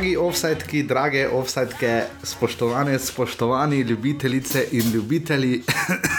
[0.00, 5.62] Dragi offsetki, drage offsetke, spoštovane, spoštovani ljubitelice in ljubitelji,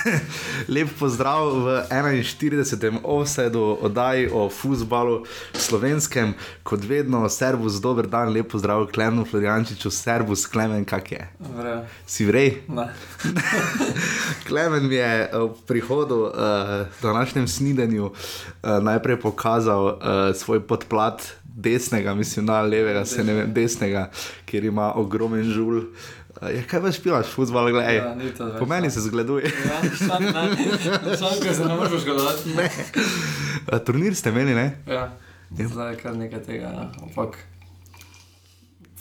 [0.74, 3.00] lep pozdrav v 41.
[3.04, 10.46] offsetu oddaji o futbalu slovenskem, kot vedno, servus, dober dan, lep pozdrav Klemenu Floriančiču, servus
[10.46, 11.28] Klemen, kak je?
[11.58, 11.76] Vre.
[12.06, 12.62] Si vrej?
[14.48, 19.98] Klemen mi je v prihodu, uh, današnjem snidenju, uh, najprej pokazal uh,
[20.38, 24.10] svoj podplat desnega, mislim, na levega, se ne vem, desnega,
[24.46, 25.78] kjer ima ogromen žul.
[25.78, 27.96] Uh, ja, kaj veš, pilaš, futbol, gledaj.
[27.96, 28.16] Ja,
[28.60, 28.92] po meni ja.
[28.92, 29.52] se zgleduje.
[29.66, 30.48] Ja, sam ne.
[31.44, 32.56] Ker se ne moreš škodovati.
[32.56, 32.70] Ne.
[33.68, 34.68] Uh, turnir ste imeli, ne?
[34.88, 35.10] Ja.
[35.52, 36.92] Zdaj je kar nekaj tega, ja.
[37.04, 37.38] ampak.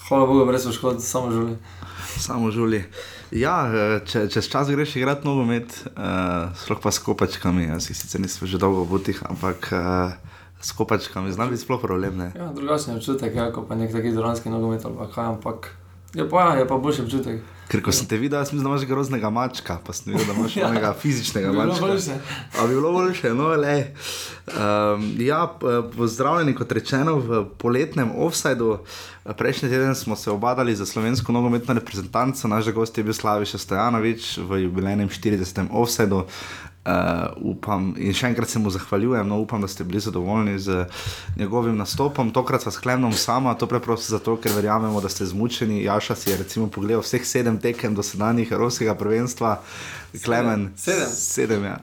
[0.09, 1.57] Hvala Bogu, brez škod, samo žuli.
[2.19, 2.83] Samo žuli.
[3.31, 7.95] Ja, eh, če, čez čas greš igrati nogomet, uh, sploh pa s kopačkami, jaz jih
[7.95, 10.30] sicer nisem že dolgo v butih, ampak uh,
[10.61, 12.17] s kopačkami znam biti sploh problem.
[12.17, 12.33] Ne?
[12.35, 15.75] Ja, drugačen občutek, ja, kot pa nek taki dvoranski nogomet ali kaj, ampak.
[16.11, 17.41] Je pa, je pa boljši občutek.
[17.69, 20.35] Ker ko sem te videl, sem mislil, da imaš groznega mačka, pa sem videl, da
[20.35, 20.67] imaš Ja.
[20.67, 21.87] onega fizičnega Bi bilo mačka.
[21.87, 22.17] boljše.
[22.53, 23.95] A bi bilo boljše, no, le.
[24.49, 25.47] Um, ja,
[25.97, 28.79] pozdravljeni, kot rečeno, v poletnem offsajdu.
[29.25, 34.39] Prejšnji teden smo se obadali za slovensko nogometno reprezentanco, naš gost je bil Slaviša Stojanovič
[34.41, 35.69] v jubilejnem 40.
[35.71, 36.25] offsajdu.
[36.81, 40.87] Uh, upam in še enkrat se mu zahvaljujem, no, upam, da ste bili zadovoljni z
[41.37, 42.31] njegovim nastopom.
[42.33, 45.83] Tokrat s Klemnom sama, to preprosto zato, ker verjamemo, da ste zmučeni.
[45.85, 49.59] Jaša si je recimo pogledal vseh sedem tekem do sedanjih Evropskega prvenstva.
[50.17, 51.09] Klemen, Sedem?
[51.09, 51.77] sedem ja.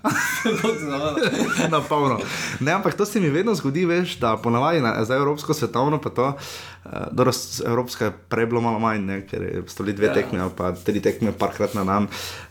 [1.69, 2.19] na polno.
[2.59, 6.09] Ne, ampak to se mi vedno zgodi, veš, da ponavadi na, za Evropsko svetovno, pa
[6.09, 10.07] to, uh, dobro, s- Evropska je prej bilo malo manj, ne, ker je stoli dve
[10.07, 10.13] Ja.
[10.13, 12.07] tekme, pa tri tekme, parkrat na dan.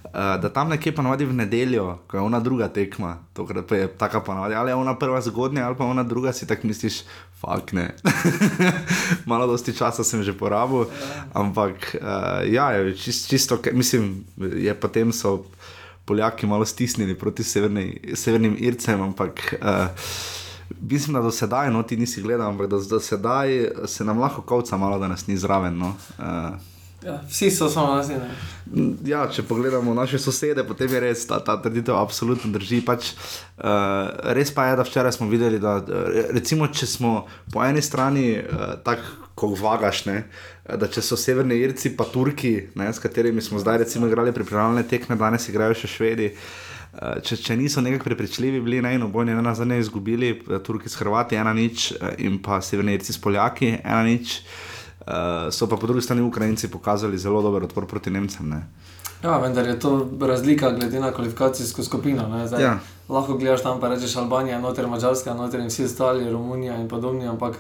[0.07, 0.11] Uh,
[0.41, 4.21] da tam nekje ponavadi v nedeljo, ko je ona druga tekma, tokrat pa je taka
[4.21, 7.03] ponavadi, ali je ona prva zgodnja, ali pa ona druga, si tako misliš,
[7.37, 7.93] fuk ne.
[9.27, 10.87] Malo dosti časa sem že porabil,
[11.33, 12.09] ampak uh,
[12.47, 15.45] ja, je čist, čisto, mislim, je potem so.
[16.07, 20.07] Poljaki malo stisnili proti severni, severnim Ircem, ampak uh,
[20.81, 24.43] mislim, da do sedaj, no ti nisi gledal, ampak da do sedaj se nam lahko
[24.43, 25.79] kavca malo, da nas ni zraven.
[25.79, 25.95] No.
[26.19, 26.57] Uh,
[27.05, 28.31] Ja, vsi so samo nas, ne.
[29.05, 32.81] Ja, če pogledamo naše sosede, potem je res ta, ta trditev absolutno drži.
[32.87, 35.77] Pač, uh, res pa je, da včeraj smo videli, da
[36.35, 37.13] recimo, če smo
[37.53, 40.23] po eni strani uh, tako, kot vagaš, ne,
[40.75, 44.83] da če so severni Irci, pa Turki, ne, s katerimi smo zdaj recimo igrali pripravljalne
[44.83, 46.31] tekme, danes igrajo še Švedi.
[46.97, 50.59] eh, Če, če niso nekako prepričljivi bili, ne, in obojni ena za ne izgubili, eh,
[50.59, 54.41] Turki s Hrvati, ena nič, eh, in pa Severni Irci s Poljaki, ena nič.
[55.51, 58.49] So pa po drugi strani Ukrajinci pokazali zelo dober odpor proti Nemcem.
[58.49, 58.67] Ne?
[59.23, 62.27] Ja, vendar je to razlika glede na kvalifikacijsko skupino.
[62.47, 62.79] Zdaj, Ja.
[63.09, 67.27] Lahko gledaš tam, pa rečeš Albanija, noter Mačarska, noter in vsi ostali, Romunija in podobni,
[67.29, 67.55] ampak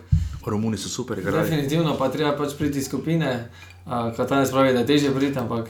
[0.50, 1.42] Romuni so super igrali.
[1.42, 3.48] definitivno pa treba pač priti iz skupine.
[3.86, 5.68] Uh, Katanec pravi, da je teže priti, ampak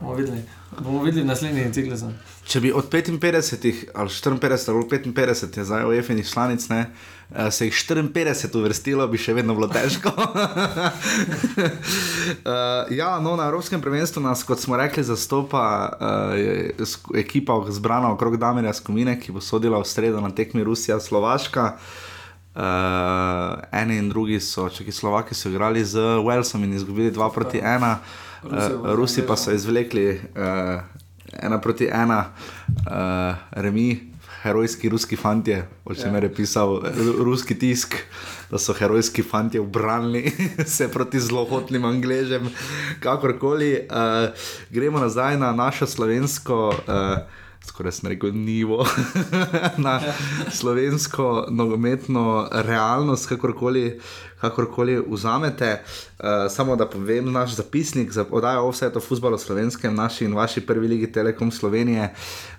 [0.00, 0.42] bomo videli,
[0.80, 2.06] bomo videli naslednji ciklusu.
[2.48, 6.86] Če bi od 55 ali 54 ali 55 je zdaj OEF-inih članic, ne,
[7.50, 10.08] se jih 54 uvrstilo, bi še vedno bilo težko.
[10.16, 10.32] uh,
[12.90, 18.72] ja, no, na Evropskem prvenstvu nas, kot smo rekli, zastopa uh, ekipa zbrana okrog Damirja
[18.72, 21.72] Skomine, ki bo sodila v sredo na tekmi Rusija-Slovaška.
[21.74, 22.07] Uh,
[23.72, 27.60] eni in drugi so, če ki Slovaki so igrali z Walesom in izgubili 2 proti
[27.60, 27.96] 1,
[28.42, 29.44] Rusi uh, bodo Rusi pa Angležem.
[29.44, 30.80] so izvlekli uh,
[31.42, 32.30] ena proti ena,
[32.86, 37.94] uh, remi, herojski ruski fantje, o čemer je pisal ru- ruski tisk,
[38.50, 40.32] da so herojski fantje obranili
[40.66, 42.48] se proti zlohotnim angležem,
[43.00, 43.86] kakorkoli.
[43.90, 44.30] Uh,
[44.70, 46.68] gremo nazaj na našo slovensko.
[46.86, 47.18] Uh,
[47.68, 48.86] Skoraj sem rekel, nivo
[49.86, 50.00] na
[50.50, 54.00] slovensko nogometno realnost, kakorkoli,
[54.40, 55.82] kakorkoli vzamete.
[56.18, 60.60] Uh, samo da povem, naš zapisnik za oddajo vse to futbolo slovenskem, naši in vaši
[60.60, 62.08] prvi ligi Telekom Slovenije,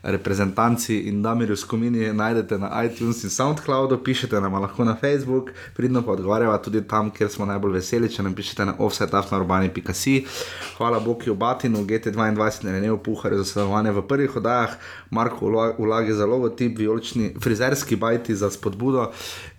[0.04, 6.02] reprezentanci in Damirju Skomini najdete na iTunes in SoundCloudu, pišete nam lahko na Facebook, pridno
[6.02, 10.26] pa odgovarjava tudi tam, kjer smo najbolj veseli, če nam pišete na offsetafnarurbani.si.
[10.78, 14.78] Hvala Boki Batinu, GT22, Renev Puharju za sodelovanje v prvih oddajah,
[15.10, 19.12] Marko Ulagi za logotip, vijolični frizerski bajti za spodbudo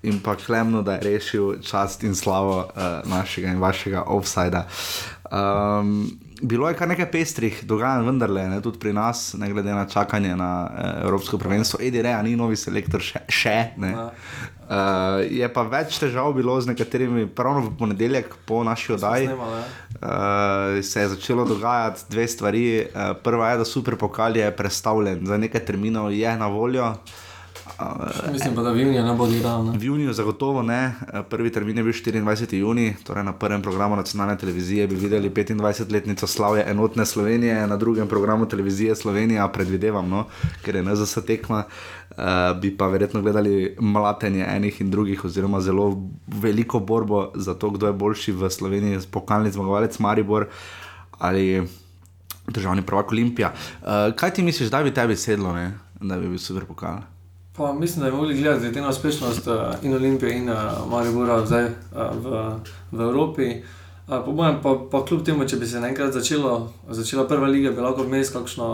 [0.03, 4.67] in pa Klemno, da je rešil čast in slavo uh, našega in vašega offsajda.
[5.31, 9.87] Um, bilo je kar nekaj pestrih dogajanj, vendarle, ne, tudi pri nas, ne glede na
[9.87, 11.79] čakanje na uh, Evropsko prvenstvo.
[11.83, 13.23] Edi Rea ni novi selektor še.
[13.29, 13.95] še ne.
[14.71, 19.27] Uh, je pa več težav bilo z nekaterimi, pravno v ponedeljek po naši oddaji.
[19.27, 19.90] Snemala, ja.
[20.03, 22.87] Uh, se je začelo dogajati dve stvari.
[22.95, 26.95] Uh, prva je, da super pokal je predstavljen, za nekaj terminov je na voljo.
[28.33, 29.65] Mislim pa, da v juniju ne bo igral.
[29.65, 29.79] Ne?
[29.79, 32.57] V juniju zagotovo ne, Eh, prvi termin je bil 24.
[32.57, 38.09] juni, torej na prvem programu nacionalne televizije bi videli 25-letnico slavje enotne Slovenije, na drugem
[38.09, 40.25] programu televizije Slovenija, predvidevam, no,
[40.65, 41.65] ker je NZS tekma,
[42.11, 42.17] uh,
[42.61, 47.87] bi pa verjetno gledali mlatenje enih in drugih, oziroma zelo veliko borbo za to, kdo
[47.87, 50.47] je boljši v Sloveniji, pokalni zmagovalec Maribor
[51.19, 51.67] ali
[52.49, 53.53] državni prvak Olimpija.
[53.83, 55.79] Uh, kaj ti misliš, da bi tebi sedlo, ne?
[56.01, 57.03] da bi bil super pokal?
[57.61, 60.57] Pa mislim, da bi mogli gledati glede na uspešnost uh, in Olimpije in uh,
[60.91, 61.71] Maribora zdaj uh,
[62.25, 62.55] v,
[62.93, 63.63] v Evropi.
[64.09, 67.71] Uh, po mojem, pa, pa kljub temu, če bi se enkrat začelo, začela prva liga,
[67.71, 68.69] bi lahko vmes kakšno,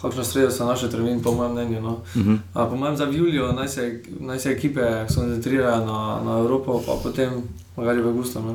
[0.00, 1.80] kakšno sredo za naše termin, po mojem mnenju.
[1.80, 1.90] No.
[1.92, 2.38] Uh -huh.
[2.54, 4.80] uh, po mojem, za Julijo naj se, naj se ekipe
[5.14, 7.42] koncentrirajo na, na Evropo, pa potem
[7.76, 8.40] magari v Augustu.
[8.40, 8.54] No.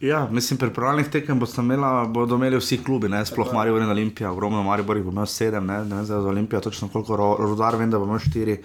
[0.00, 3.26] Ja, mislim, pripravljalnih tekem bodo imeli, bodo imeli vsi klubi, ne?
[3.26, 6.88] sploh Marijo in Olimpija, ogromno Marijo bo imel sedem, ne, ne vem za Olimpijo, točno
[6.88, 8.62] koliko, rodar vem, da bo imel štiri.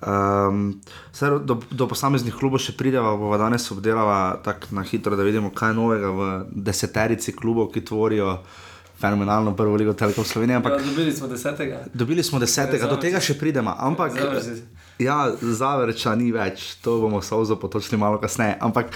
[0.00, 0.80] Um,
[1.44, 5.74] do, do posameznih klubov še prideva, bova danes obdelala tako na hitro, da vidimo, kaj
[5.74, 8.38] je novega v deseterici klubov, ki tvorijo
[9.00, 10.56] fenomenalno prvo ligo Telekom Slovenije.
[10.56, 11.84] Ampak, ja, dobili smo desetega.
[11.94, 13.72] Dobili smo desetega, do tega še pridemo.
[13.76, 14.16] Ampak,
[15.00, 18.58] ja, zavrča ni več, to bomo sauzo potočili malo kasneje.
[18.60, 18.92] Ampak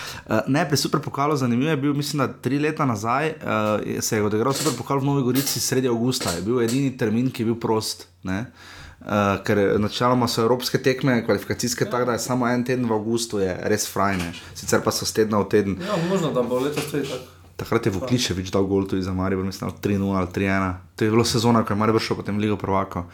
[0.49, 4.25] ne, pri Super pokalu zanimivo je bil, mislim, da tri leta nazaj uh, se je
[4.25, 6.33] odigral Super pokal v Novi Gorici sredi avgusta.
[6.37, 8.09] Je bil edini termin, ki je bil prost.
[8.25, 8.45] Ne?
[9.05, 11.91] Uh, ker načeloma so evropske tekme, kvalifikacijske, ja.
[11.91, 15.43] tako da je samo en teden v avgustu, je res frajne, sicer pa so stedna
[15.43, 15.77] v teden.
[15.85, 17.35] Ja, možno da bo letos tudi tako.
[17.57, 20.75] Takrat je v Kliče več dal gol tudi za Marijo, mislim, 3-0 ali 3-1.
[20.97, 23.05] To je bilo sezona, ko je Marijo šel potem Ligo Prvako.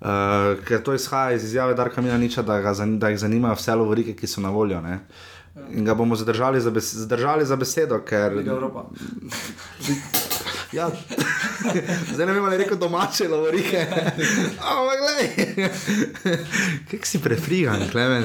[0.00, 2.56] Uh, ker to izhaja iz izjave Darka Milaniča, da,
[2.86, 4.80] da jih zanimajo vse lovorike, ki so na voljo.
[4.80, 4.98] Ne?
[5.76, 8.38] In ga bomo zadržali za, bes zadržali za besedo, ker.
[10.72, 10.88] Ja.
[12.14, 13.86] Zdaj ne vem, ali je rekel domače, lovorike.
[14.72, 15.28] Ampak, gledaj,
[16.90, 18.24] kaj si prefrigan, klemen.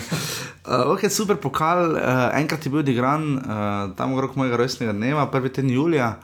[0.63, 5.27] Uh, ok, super pokal, uh, enkrat je bil odigran, uh, tam okrog mojega rojstnega dneva,
[5.31, 6.15] prvi ten julija.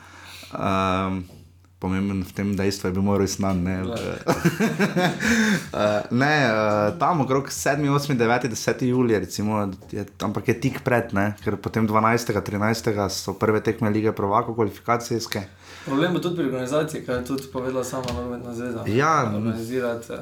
[0.53, 1.19] Uh,
[1.83, 3.59] pomemben v tem dejstvu je bil moj res dan.
[3.67, 3.91] Ne, uh,
[6.23, 11.11] ne uh, tam okrog 7, 8, 9, 10 julija, recimo, je, ampak je tik pred,
[11.11, 15.43] ne, ker potem 12, 13 so prve tekme lige Provako, kvalifikacijske.
[15.85, 18.83] Problem je tudi pri organizaciji, kar je tudi povedala sama Nogometna zveza.
[18.87, 20.13] Ja, organizirati.
[20.13, 20.19] Uh,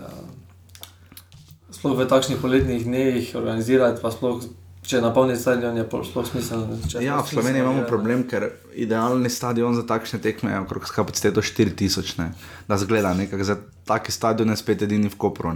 [1.72, 4.42] sploh v takšnih poletnih dneh, organizirati pa sploh
[4.81, 6.75] Če napolni stadion, je sploh smiselno.
[7.00, 12.18] Ja, v Sloveniji imamo problem, ker idealni stadion za takšne tekme je okrog kapaciteto 4000,
[12.18, 12.31] ne?
[12.68, 13.56] da zgleda nekako za
[13.86, 15.54] take stadione spet edini v Kopru.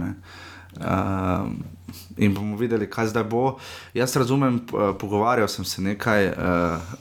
[0.76, 1.48] Uh,
[2.16, 3.58] in bomo videli, kaj zdaj bo.
[3.94, 4.58] Jaz razumem,
[5.00, 6.34] pogovarjal sem se nekaj uh,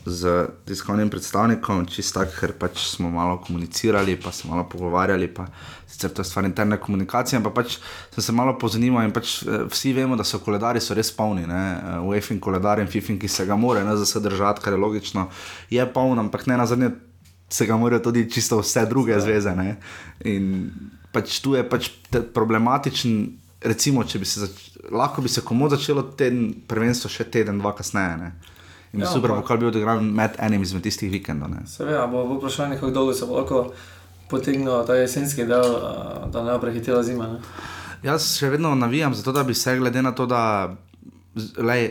[0.06, 5.28] z tiskovnim predstavnikom, čisto tako, ker pač smo malo komunicirali, pa se malo pogovarjali.
[5.34, 5.48] Pa,
[5.88, 7.78] sicer to je stvar interne komunikacije, ampak pač
[8.16, 9.42] sem se malo pozanimal in pač
[9.72, 11.48] vsi vemo, da so koledari so res polni.
[11.48, 14.80] V EFIN koledar in FIFIN, ki se ga more, ne za se držati, kar je
[14.80, 15.30] logično,
[15.70, 16.92] je poln, ampak ne na zadnje
[17.50, 19.56] se ga morajo tudi čisto vse druge zveze.
[19.56, 19.78] Ne?
[20.26, 20.72] In
[21.12, 21.90] pač tu je pač
[22.34, 27.60] problematičen recimo, če bi se zač lahko bi se komu začelo teden, prvenstvo še teden,
[27.60, 28.18] dva kasneje.
[28.18, 28.32] Ne?
[28.94, 31.56] In ja, super, kako bi odigral med enim izmed tistih vikendov.
[31.68, 33.66] Seveda, bo vprašanje, kako dolgo se bo lahko
[34.30, 35.76] potegnil ta jesenski del,
[36.32, 37.28] da ne bo prehitela zima.
[37.36, 37.42] Ne?
[38.06, 40.76] Jaz še vedno navijam za to, da bi se glede na to, da
[41.58, 41.90] lej,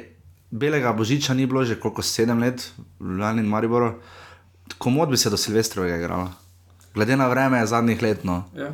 [0.55, 3.95] belega božiča ni bilo že koliko sedem let, Ljubljani in Mariboru,
[4.79, 6.31] komod bi se do Silvestrovega igralo.
[6.95, 8.25] Glede na vreme zadnjih let.
[8.25, 8.45] No.
[8.55, 8.71] Ja.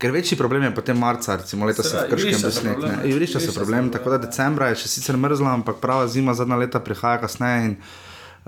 [0.00, 2.84] Ker večji problem je potem marca, recimo letos se v Krškem sneg.
[3.04, 6.80] Ivrišča se problem, tako da decembra je še sicer mrzlo, ampak prava zima zadnja leta
[6.80, 7.74] prihaja kasneje in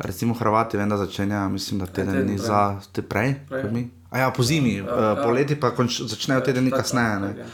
[0.01, 3.35] recimo Hrvati vem, da začenja, mislim, da teden dni za te prej.
[3.53, 3.85] prej.
[4.11, 7.45] A ja, po zimi, ja, uh, po leti pa konč, začnejo teden dni kasneje.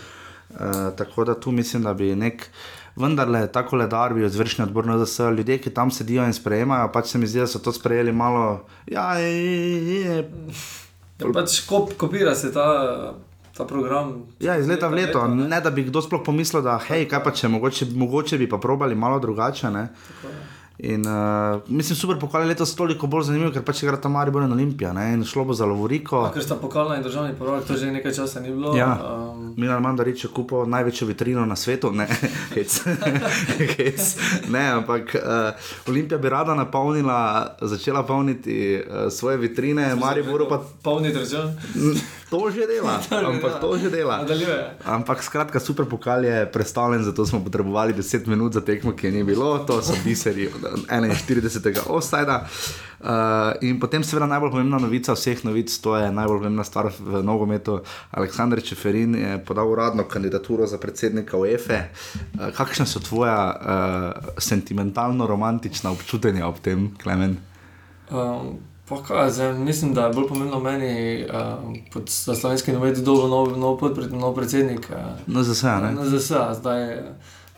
[0.48, 2.46] Uh, tako da tu mislim, da bi nek.
[2.98, 6.92] Vendar le tako ledar bi izvršni odbor na ZS, ljudje, ki tam sedijo in sprejemajo,
[6.94, 8.66] pač se mi zdi, da so to sprejeli malo.
[8.86, 10.16] Ja, je, je, je.
[11.18, 12.66] ja pač kop, kopira se ta
[13.58, 14.12] ta program.
[14.40, 15.18] Ja, iz leta v leto.
[15.18, 15.48] leto ne?
[15.48, 18.60] ne da bi kdo sploh pomislil, da hej, kaj pa če mogoče, mogoče bi pa
[18.62, 19.72] probali malo drugače.
[20.78, 24.14] In, uh, mislim, super pokal je letos toliko bolj zanimiv, ker pač je igrala tam
[24.14, 25.08] Maribor in Olimpija ne?
[25.16, 26.28] in šlo bo za Lovoriko.
[26.34, 28.76] Ker sta pokalna in državni prvak, to že nekaj časa ni bilo.
[28.78, 28.92] Ja.
[28.94, 29.47] Um...
[29.58, 32.06] Milan Mandarič je kupil največjo vitrino na svetu, ne,
[34.54, 40.62] ne ampak uh, Olimpija bi rada napolnila, začela polniti uh, svoje vitrine, Maribor pa.
[40.82, 41.50] Polni držav.
[42.30, 43.02] To že dela,
[43.34, 44.22] ampak to že dela.
[44.84, 49.12] Ampak skratka, super pokal je predstavljen, zato smo potrebovali 10 minut za tekmo, ki je
[49.12, 50.50] ni bilo, to so biseri
[50.86, 51.82] 41.
[51.88, 52.46] ostajda.
[52.46, 52.87] Uh,
[53.60, 57.78] in potem, seveda, najbolj pomembna novica vseh novic, to je najbolj pomembna stvar v nogometu.
[58.10, 61.78] Aleksandr Čeferin je podal uradno kandidaturo za predsednika UEFA.
[61.84, 67.38] Uh, kakšna so tvoja uh, sentimentalno-romantična občutenja ob tem, Klemen?
[68.10, 68.58] Um,
[69.06, 71.74] kaj, zdaj, mislim, da je bolj pomembno meni, um,
[72.26, 73.78] da slovenski novici dobro nov, nov,
[74.10, 74.90] nov predsednik.
[74.90, 75.92] Uh, no, za vse?
[75.94, 76.96] No, za vse, zdaj.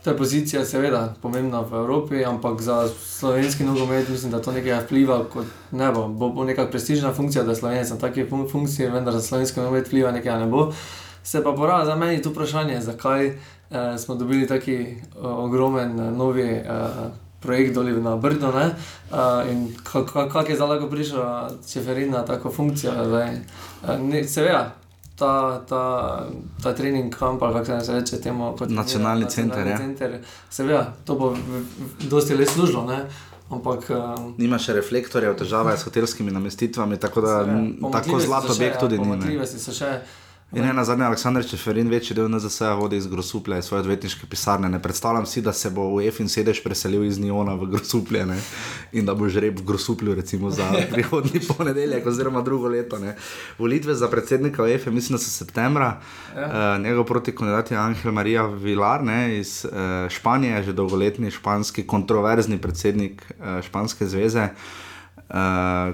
[0.04, 4.84] To je pozicija, seveda, pomembna v Evropi, ampak za slovenski nogomet mislim, da to nekaj
[4.84, 5.24] vpliva,
[5.70, 6.08] ne bo.
[6.08, 9.60] Bo, bo neka prestižna funkcija, da je slovenec na taki fun funkciji, vendar za slovenski
[9.60, 10.72] nogomet vpliva nekaj ne bo.
[11.22, 16.16] Se pa pora za meni tu vprašanje, zakaj eh, smo dobili taki uh, ogromen uh,
[16.16, 18.54] novi uh, projekt doli na Brdo uh,
[19.50, 21.20] in kako kak je zdaj lahko prišel
[21.72, 22.92] Čeferin na tako funkcijo.
[22.92, 24.79] Uh, seveda,
[25.20, 25.32] ta,
[25.68, 25.82] ta,
[26.62, 29.66] ta trening kamp, ali kako se reče, temu kot nacionalni center.
[29.66, 29.76] Ja.
[29.78, 30.18] center.
[30.50, 31.36] Seveda, to bo
[32.00, 32.86] dosti le služilo.
[33.50, 37.34] Ampak, um, Nima še reflektorjev, težave s hotelskimi namestitvami, tako da
[37.98, 39.38] tako zlato objekt tudi ja, ni.
[40.52, 44.68] In ena zadnja, Aleksandr Čeferin, večji del NZS vodi iz Grosuplja, iz svoje odvetniške pisarne.
[44.68, 48.38] Ne predstavljam si, da se bo v EFIN sedež preselil iz Niona v Grosuplje ne?
[48.92, 52.98] in da bo žreb v Grosuplju, recimo za prihodni ponedeljek oziroma drugo leto.
[52.98, 53.14] Ne?
[53.58, 56.00] Volitve za predsednika EFE, mislim, da so septembra.
[56.34, 56.50] Ja.
[56.50, 59.38] Uh, njegov proti kandidat je Angel Maria Vilar ne?
[59.38, 64.89] iz uh, Španije, že dolgoletni španski kontroverzni predsednik uh, Španske zveze uh,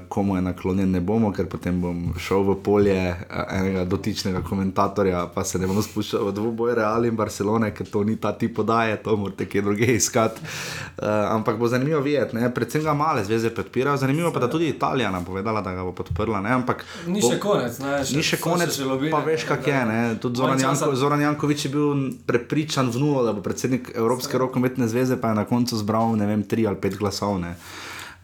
[0.09, 5.27] komu je naklonjen, ne bomo, ker potem bom šel v polje uh, enega dotičnega komentatorja,
[5.35, 8.49] pa se ne bom spuščal v dvoboj Real in Barcelone, ker to ni ta ti
[8.49, 10.41] podaje, to morate kje druge iskati.
[10.41, 15.11] Uh, ampak bo zanimivo videti, predvsem ga male zveze podpirajo, zanimivo pa da tudi Italija
[15.13, 16.41] nam povedala, da ga bo podprla.
[16.41, 16.55] Ne?
[16.57, 17.99] Ampak ni še konec, ne?
[18.05, 19.83] Še, ni še konec, lobine, pa veš, kak je.
[19.91, 19.99] Ne?
[20.23, 24.89] Tudi Zoran, Janko, Zoran Jankovič je bil prepričan v nulo, da bo predsednik Evropske rokometne
[24.89, 27.37] zveze, pa je na koncu zbral ne vem, tri ali pet glasov.
[27.43, 27.53] Ne?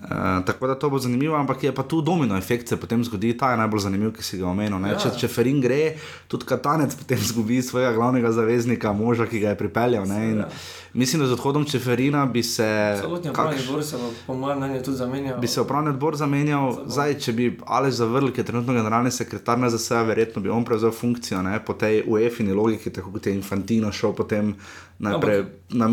[0.03, 3.37] Uh, tako da to bo zanimivo, ampak je pa tu domino efekt, se potem zgodi,
[3.39, 4.83] ta je najbolj zanimiv, ki si ga omenil.
[4.91, 4.97] Ja.
[4.99, 5.95] Če, če Ferin gre,
[6.27, 10.11] tudi Katanec potem zgubi svojega glavnega zaveznika, moža, ki ga je pripeljal.
[10.11, 10.49] Ja.
[10.93, 12.99] Mislim, da z odhodom Čeferina bi se.
[13.01, 15.39] Celotni upravni odbor se bo, po mojem mnenju, tudi zamenjal.
[15.41, 19.63] Bi se upravni odbor zamenjal, zdaj, če bi Aleš zavrl, ki je trenutno generalni sekretar
[19.63, 23.39] na ZSE, verjetno bi on prevzel funkcijo ne, po tej UEFI-ni logiki, tako kot je
[23.39, 24.57] Infantino šel potem
[24.99, 25.47] najprej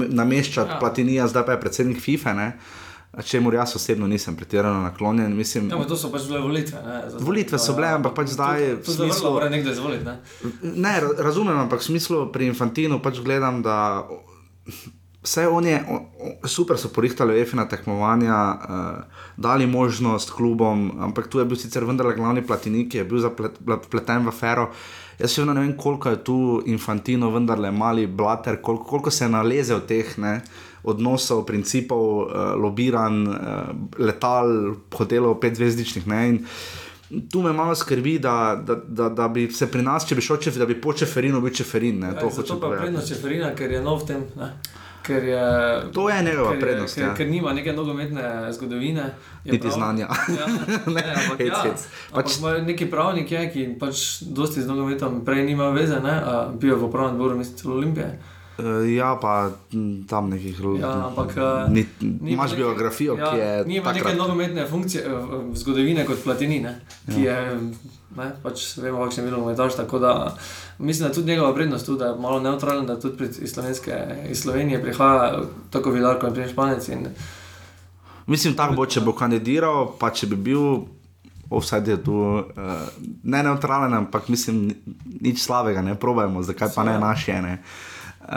[0.10, 0.82] nameščati ja.
[0.82, 2.34] Platinija, zdaj pa je predsednik FIFA.
[2.34, 2.52] Ne.
[3.10, 5.34] Če mu jaz osebno nisem pretirano naklonjen.
[5.36, 6.78] Mislim, ja, to so pač bile volitve.
[7.10, 8.66] Zato, volitve so bile, ampak pač zdaj.
[8.86, 10.06] To je zelo dobro, nekdo izvoliti.
[10.06, 10.20] Ne?
[10.86, 14.06] ne, razumem, ampak v smislu pri Infantinu pač gledam, da
[15.26, 15.82] vse on je,
[16.46, 21.90] super so porihtali EFI na tekmovanja, uh, dali možnost klubom, ampak tu je bil sicer
[21.90, 24.70] vendarle glavni platinik, je bil zapleten v afero.
[25.20, 26.40] Jaz še vedno ne vem, koliko je tu
[26.72, 30.14] Infantino, vendarle mali blater, koliko, koliko se je nalezel teh.
[30.22, 30.40] Ne?
[30.84, 33.38] Odnosov, principov, uh, lobiran, uh,
[34.00, 36.06] letal, hotelov, petzvezdičnih.
[37.32, 40.38] Tu me malo skrbi, da, da, da, da bi se pri nas, če bi šel
[40.38, 42.04] če, da bi po Čeferinu bil Čeferin.
[42.06, 44.28] Ja, to je pa prednost Čeferina, ker je nov tem.
[44.38, 44.54] Ne?
[45.10, 45.46] Ker je,
[45.94, 46.96] to je njegova prednost.
[46.96, 47.14] Ker, ja.
[47.18, 49.08] ker nima neke nogometne zgodovine.
[49.46, 50.10] Niti prav, znanja.
[50.38, 50.48] Ja,
[50.96, 51.88] ne, ampak, hec, ja, hec.
[52.14, 56.20] Pač, neki pravnik je, ki pač dosti z nogometom prej nima veze, ne,
[56.62, 58.12] bil je v upravnem odboru, mislim, Olimpije.
[58.20, 58.36] Uh,
[58.96, 59.52] ja, pa
[60.10, 60.82] tam nekih ljudi.
[60.82, 61.36] Ja, ampak
[61.70, 61.86] ni,
[62.26, 63.66] imaš neke, biografijo, ja, ki je.
[63.66, 65.04] Ni ima neke nogometne funkcije,
[65.54, 67.40] zgodovine kot Platini, ne, ki ja.
[67.40, 67.60] je.
[68.18, 69.76] Ne, pač vemo, kakšen je bil umetaš.
[69.78, 70.14] Tako da
[70.80, 73.58] mislim, da tudi njegova prednost, tudi, da je malo neutralen, da tudi iz,
[74.30, 76.88] iz Slovenije prihaja tako vilar, kot je prej Španec.
[76.90, 77.08] In...
[78.28, 80.88] Mislim, tako bo, če bo kandidiral, pa če bi bil.
[81.50, 82.44] Vse je tu uh,
[83.24, 84.68] ne neutralen, ampak mislim,
[85.22, 87.40] nič slabega, ne probujemo, zakaj pa ne naše.
[87.42, 87.56] Ne.
[88.30, 88.36] Uh,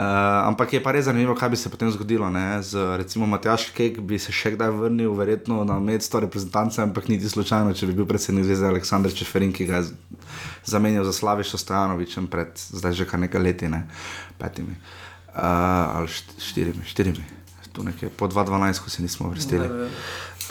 [0.49, 2.25] ampak je pa res zanimivo, kaj bi se potem zgodilo.
[2.33, 2.57] Ne?
[2.65, 7.29] Z recimo Matjaš Kek bi se še kdaj vrnil, verjetno na medstvo reprezentance, ampak niti
[7.29, 9.93] slučajno, če bi bil predsednik zveze Aleksandr Čeferin, ki ga je
[10.65, 13.85] zamenjal za Slavišo Stojanovičem pred zdaj že kar nekaj leti, ne?
[14.41, 16.09] petimi uh, ali
[16.41, 17.25] štirimi, štirimi.
[17.73, 19.69] Tu nekje po 2-12, ko se nismo vrstili.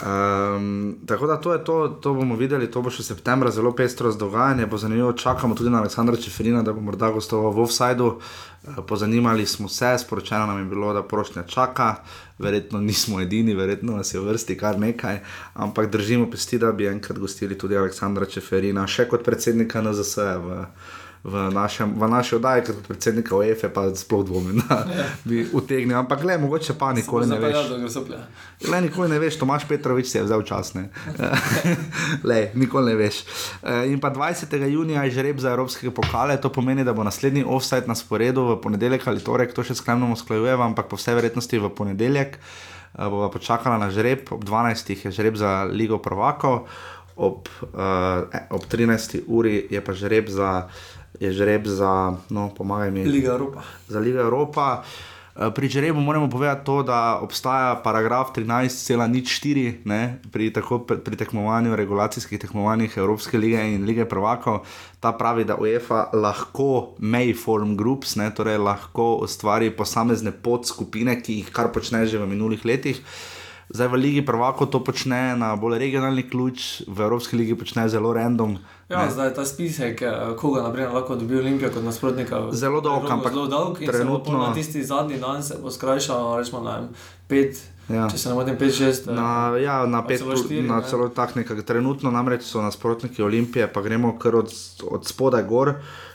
[0.03, 4.11] Um, tako da to je to, to bomo videli, to bo še septembra zelo pestro
[4.11, 8.09] z dogajanjem, bo zanimivo, čakamo tudi na Aleksandra Čeferina, da bo morda gostoval v offsajdu.
[8.11, 11.95] Uh, pozanimali smo se, sporočeno nam je bilo, da prošnja čaka,
[12.39, 15.21] verjetno nismo edini, verjetno nas je v vrsti kar nekaj,
[15.53, 20.59] ampak držimo pesti, da bi enkrat gostili tudi Aleksandra Čeferina, še kot predsednika NZS v,
[21.31, 24.83] našem, v naši oddaji, kot predsednika OEF-a, pa sploh dvomim, da
[25.27, 25.95] bi utegnil.
[25.97, 27.71] Ampak, le, mogoče pa nikoli ne veš.
[28.67, 30.73] Le, nikoli ne veš, Tomaš Petrovič se je vzel čas.
[30.75, 30.89] Ne?
[32.29, 33.23] le, nikoli ne veš.
[33.63, 34.51] Eh, in pa 20.
[34.67, 38.59] junija je žreb za Evropske pokale, to pomeni, da bo naslednji offside na sporedu v
[38.61, 42.35] ponedeljek ali torek, to še skrbno usklajujemo, ampak po vsej verjetnosti v ponedeljek.
[42.35, 45.05] uh, bova počakala na žreb, ob 12.
[45.05, 46.65] je žreb za Ligo Prvako,
[47.15, 49.23] ob, uh, ob 13.
[49.27, 50.67] uri je pa žreb za,
[51.19, 53.05] je žreb za no, pomagaj mi.
[53.05, 53.61] Liga Evropa.
[53.87, 54.83] Za Ligo Evropa.
[55.33, 60.53] Eh, pri Žrebu moramo povedati to, da obstaja paragraf 13,04 pri,
[61.03, 64.61] pri tekmovanju, regulacijskih tekmovanjih Evropske lige in lige Prvako.
[64.99, 71.33] Ta pravi, da UEFA lahko may form groups, ne, torej lahko ustvari posamezne podskupine, ki
[71.33, 73.01] jih kar počne že v minulih letih.
[73.69, 78.13] Zdaj v Ligi Prvako to počne na bolj regionalni ključ, v Evropski ligi počne zelo
[78.13, 78.57] random.
[78.89, 82.51] Ja, zdaj je ta spisek, eh, koga naprimer, lahko dobi Olimpija kot nasprotnika.
[82.51, 83.79] Zelo dolg, ampak zelo dolg.
[83.79, 86.87] Trenutno na tisti zadnji dan se bo skrajšal, rečemo na
[87.27, 87.57] pet.
[87.89, 88.07] Ja.
[88.07, 89.07] Če se ne motim, 5-6.
[89.07, 91.63] Eh, na, ja, na 5, na celo tak nekaj.
[91.67, 94.53] Trenutno namreč so nasprotniki Olimpije, pa gremo kar od,
[94.91, 95.69] od spodaj gor.
[95.69, 96.12] Uh,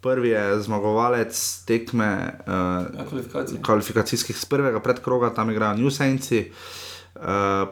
[0.00, 6.40] prvi je zmagovalec tekme uh, kvalifikacijskih z prvega predkroga, tam igrajo New Saints, uh,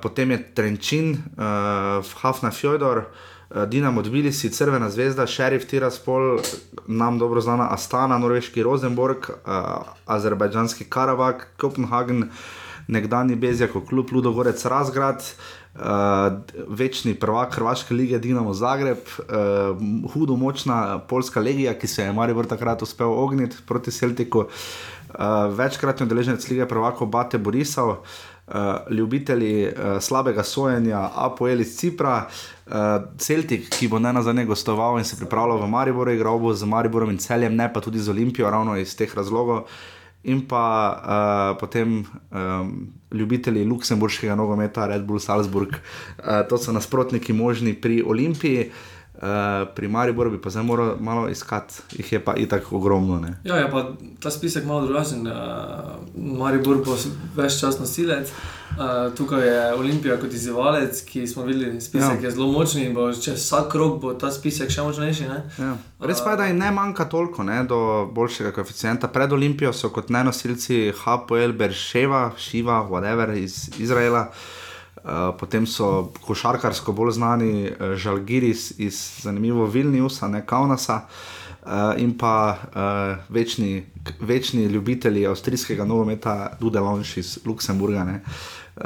[0.02, 6.40] potem je Trenčin, uh, Hafna Fjodor, uh, Dinamo Tbilisi, Crvena zvezda, Šerif Tiraspol,
[6.86, 12.30] nam dobro znana Astana, Norveški Rosenborg, uh, Azerbajdžanski Karabak, Kopenhagen,
[12.88, 15.16] nekdani Bezjak, klub Ludogorec Razgrad.
[15.16, 15.63] Uh,
[16.68, 22.46] večni prvak Hrvaške lige Dinamo Zagreb, uh, hudo močna polska legija, ki se je Maribor
[22.46, 28.54] takrat uspel ogniti proti Celtiku, uh, večkratni udeleženec lige prvakov Bate Borisov, uh,
[28.90, 32.28] ljubitelji uh, slabega sojenja Apoel iz Cipra,
[32.66, 32.72] uh,
[33.18, 36.64] Celtic, ki bo ne na zadnje gostoval in se pripravljal v Mariboru, igral bo z
[36.64, 39.66] Mariborom in celjem, ne pa tudi z Olimpijo, ravno iz teh razlogov
[40.24, 45.76] in pa uh, potem um, ljubitelji luksemburškega nogometa, Red Bull Salzburg.
[46.18, 48.70] Uh, to so nasprotniki možni pri Olimpiji.
[49.24, 53.20] Uh, pri Mariboru bi pa zdaj moral malo iskati, jih je pa itak ogromno.
[53.20, 53.38] Ne?
[53.44, 55.26] Ja, je pa ta spisek malo drugačen.
[55.26, 55.32] Uh,
[56.14, 56.96] Maribor bo
[57.36, 62.28] več čas nosilec, uh, tukaj je Olimpija kot izzivalec, ki smo videli, spisek ja.
[62.28, 65.30] je zelo močen in bo čez vsak krok bo ta spisek še močnejši.
[65.62, 65.72] Ja.
[66.04, 67.78] Res pa je, da jim ne manjka toliko ne, do
[68.12, 69.08] boljšega koeficienta.
[69.08, 74.26] Pred Olimpijo so kot ne nosilci HPL, Berševa, Šiva, whatever iz Izraela.
[74.28, 74.64] Uh,
[75.40, 81.00] potem so košarkarsko bolj znani uh, Žalgiris iz zanimivo Vilniusa, ne Kaunasa.
[81.64, 83.86] Uh, in pa uh, večni,
[84.20, 88.04] večni ljubitelji avstrijskega nogometa, Dudelonš iz Luksemburga.
[88.76, 88.82] Uh,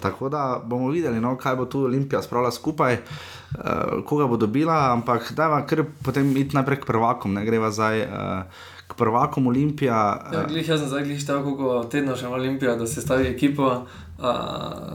[0.00, 4.92] tako da bomo videli, no, kaj bo tu Olimpija spravila skupaj, uh, koga bo dobila,
[4.92, 8.02] ampak da je kar potem iti naprej k prvakom, ne greva zdaj.
[8.02, 10.28] Uh, K prvakom Olimpija.
[10.32, 13.86] Ja, glih, jaz sem zdaj glih števil, koliko tedno še Olimpija, da se stavi ekipo.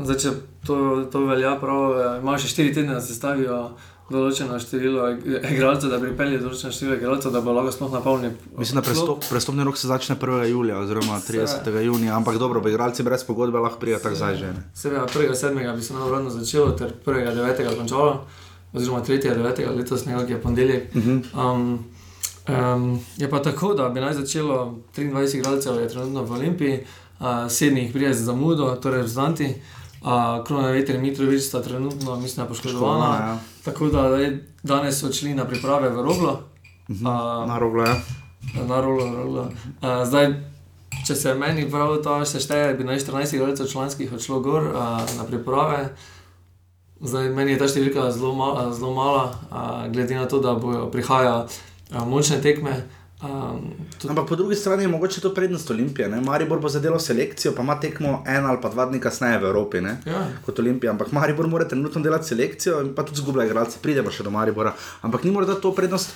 [0.03, 0.33] Zdaj, če
[0.65, 0.75] to,
[1.11, 3.59] to velja, prav, eh, imaš še štiri tedne, da se stavijo
[4.09, 5.05] določeno število
[5.51, 8.33] igralcev, da pripeljejo določeno število igralcev, da bo lahko sploh napolnil.
[8.57, 10.47] Mislim, da prestop, prestopni rok se začne 1.
[10.49, 11.69] julija, oziroma 30.
[11.69, 14.53] Se, junija, ampak dobro, igralci brez pogodbe lahko prijajo tako že.
[14.73, 15.35] Seveda, 1.
[15.37, 15.75] 7.
[15.75, 17.35] bi se naravno začelo, ter 1.
[17.37, 17.77] 9.
[17.77, 18.25] končalo,
[18.73, 19.21] oziroma 3.
[19.37, 19.77] 9.
[19.77, 20.95] letos nekaj je ponedeljek.
[20.95, 21.21] Uh -huh.
[21.37, 21.85] um,
[22.49, 26.79] um, je pa tako, da bi naj začelo 23 igralcev, je trenutno v Olimpiji
[27.49, 29.53] sedmi jih prije za zamudo, torej rezultanti.
[30.01, 33.15] Uh, Krona veter in Mitrovič sta trenutno, mislim, poškodovana.
[33.15, 33.39] Ja.
[33.65, 36.39] Tako da je, danes so šli na priprave v Roglo.
[36.87, 37.01] Uh,
[37.47, 37.95] na Roglo, ja.
[38.67, 39.41] Na Roglo, Roglo.
[39.41, 40.33] Uh, zdaj,
[41.07, 44.73] če se meni prav to sešteje, bi naj 14 igralcev članskih odšlo gor uh,
[45.17, 45.89] na priprave.
[47.01, 50.87] Zdaj, meni je ta številka zelo mala, zelo mala uh, glede na to, da bojo
[50.91, 51.43] prihajale
[51.91, 52.85] uh, močne tekme.
[53.19, 54.11] Um, tudi...
[54.11, 56.09] Ampak po drugi strani je mogoče to prednost Olimpije.
[56.09, 56.21] Ne?
[56.21, 59.83] Maribor bo zadeval selekcijo, pa ima tekmo en ali pa dva dni kasneje v Evropi
[59.83, 60.25] ja.
[60.45, 60.91] kot Olimpija.
[60.91, 64.31] Ampak Maribor mora trenutno delati selekcijo in pa tudi zgublja igralce, pride pa še do
[64.31, 64.73] Maribora.
[65.01, 66.15] Ampak ni morda to prednost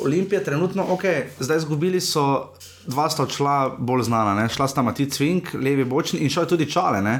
[0.00, 1.04] Olimpije trenutno, ok,
[1.40, 2.50] zdaj zgubili so.
[2.80, 4.46] Dva sta odšla bolj znana, ne?
[4.48, 7.02] šla sta Mati Cvink, levi bočni in šel tudi čale.
[7.04, 7.18] Ne?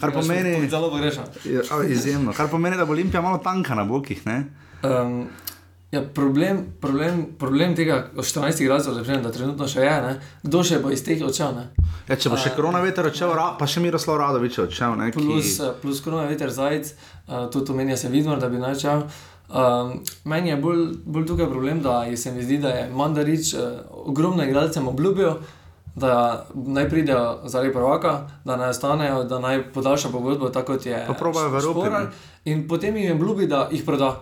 [0.00, 0.50] Kar ja, pomeni,
[1.48, 4.20] ja, izjemno, kar pomeni, da bo Olimpija malo tanka na bokih.
[4.84, 5.24] Um,
[5.88, 10.10] Ja, problem, problem, problem tega, od 14 gradov, da trenutno še je, ne?
[10.42, 11.62] kdo še bo iz teh odšel.
[12.10, 14.98] Ja, če bo še korona veter odšel, ra, pa še Miroslav Radovič odšel.
[15.00, 15.70] Ne, plus, ki...
[15.80, 19.06] plus korona veter zajec, uh, tudi omenja se vidno, da bi načel.
[19.48, 23.56] Um, meni je bolj, bolj tukaj problem, da je, se mi zdi, da je Mandarič
[23.56, 23.80] uh,
[24.12, 25.38] ogromno igralcem obljubil,
[25.96, 31.00] da naj pridejo zaradi prvaka, da naj ostanejo, da naj podaljša pogodbo, tako kot je.
[31.08, 32.08] Pa probajo v Evropi.
[32.52, 34.18] In potem jim obljubi, da jih proda.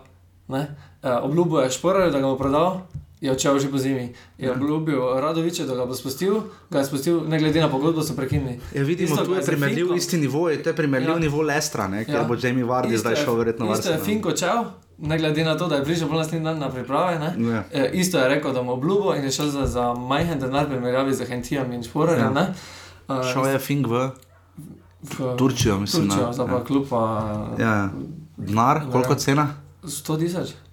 [0.48, 0.68] Ne?
[1.07, 2.81] Uh, obljubil je šporar, da ga bo prodal,
[3.21, 4.11] je odšel že po zimi.
[4.38, 4.53] Je ja.
[4.53, 6.40] obljubil Radoviče, da ga bo spustil,
[6.71, 8.59] ga je spustil, ne glede na pogodbo, so prekinili.
[8.75, 11.19] Ja, vidimo, da je primerljiv isti nivo, to je primerljiv ja.
[11.19, 12.25] nivo Lestra, ker ja.
[12.25, 14.64] bo Jamie Vardy zdaj šel verjetno v Isto je Finko čel.
[14.99, 17.64] Ne glede na to, da je prišel bolj naslednji dan na priprave, ja.
[17.73, 21.14] e, isto je rekel, da mu obljubo in je šel za, za majhen denar, primerjavi
[21.14, 22.37] z Hentijem in Šporarjem.
[22.37, 22.47] Ja.
[23.09, 24.09] Uh, šel je Fink v
[25.03, 26.09] v Turčijo, mislim.
[26.09, 26.83] Turčijo, pa ja.
[26.90, 27.90] pa Ja, ja.
[28.37, 29.19] Denar, koliko Ja.
[29.19, 29.49] cena?
[29.83, 30.65] 100 tisoč.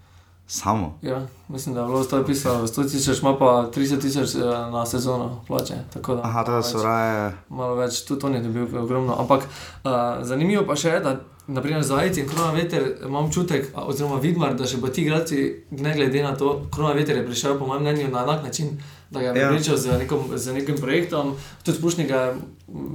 [0.53, 0.97] Samo.
[1.01, 4.39] Ja, mislim, da je bilo to pisalo 100 tisoč, ima pa 30 tisoč eh,
[4.71, 5.73] na sezono plače.
[5.95, 7.33] Da, Aha, da so raje.
[7.49, 9.15] Malo več, tudi on je dobil ogromno.
[9.19, 11.15] Ampak uh, zanimivo pa še je, da
[11.47, 15.39] naprimer Zajec in Krona Veter imam čutek, oziroma Vidmar, da še bo ti igralci,
[15.71, 18.77] ne glede na to, Krona Veter je prišel po mojem mnenju na enak način,
[19.09, 19.47] da ga je Ja.
[19.49, 21.33] prepričal z, nekom, z nekim projektom,
[21.65, 22.35] tudi spušnega je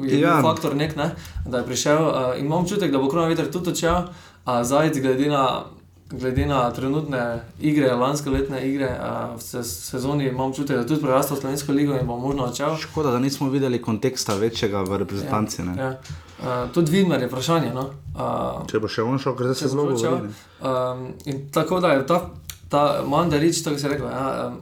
[0.06, 0.38] bil Ja.
[0.42, 1.10] faktor nek, ne,
[1.46, 1.98] da je prišel.
[2.06, 4.06] Uh, in imam čutek, da bo Krona Veter tudi odšel,
[4.44, 5.64] a Zajec glede na
[6.10, 11.02] glede na trenutne igre, lanske letne igre uh, v se, sezoni, imam čutek, da tudi
[11.02, 12.76] prerastel Slovensko ligo in bo možno odšel.
[12.76, 15.62] Škoda, da nismo videli konteksta večjega v reprezentanci.
[15.62, 15.76] ne.
[15.76, 15.90] Ja.
[16.38, 17.74] Uh, tudi Vidmar je vprašanje.
[17.74, 17.90] No?
[18.14, 20.32] Uh, Če bo še on šel, ker se zelo ne.
[20.62, 22.22] um, in tako da je ta,
[22.68, 24.04] ta Mandarič, tako se reče.
[24.04, 24.58] Ja, um,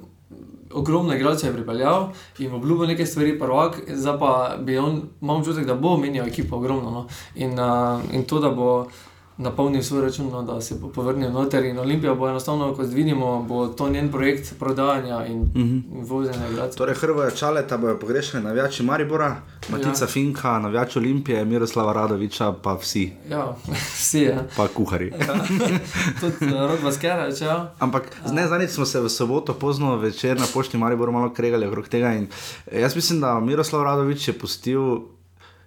[0.77, 2.09] Ogromno igralcev je pripeljal
[2.43, 6.57] in obljubil neke stvari, prvak, zdaj pa bi on, imam občutek, da bo menjal ekipo
[6.57, 6.91] ogromno.
[6.91, 7.07] No?
[7.35, 8.89] In, uh, in to, da bo
[9.38, 11.64] napolnil svoj račun, no, da se bo povrnil noter.
[11.64, 15.62] In Olimpija bo enostavno, kot vidimo, bo to njen projekt prodajanja in, uh Mhm.
[15.62, 15.83] -huh.
[16.03, 16.77] vozenja igralcev.
[16.77, 19.37] Torej, Hrvoje Čaleta bojo pogrešali navijači Maribora,
[19.68, 20.07] Matica ja.
[20.07, 23.57] Finka, navijač Olimpije, Miroslava Radoviča, pa vsi, Ja,
[23.94, 24.49] vsi je.
[24.57, 25.12] pa kuhari.
[25.18, 25.35] Ja.
[26.20, 27.59] Tudi uh, rok Baskera je čel.
[27.79, 31.88] Ampak ne, zadnjič smo se v soboto pozno večer na pošti Maribor malo kregali okrog
[31.88, 32.12] tega.
[32.12, 32.27] In
[32.72, 34.81] jaz mislim, da Miroslav Radovič je pustil,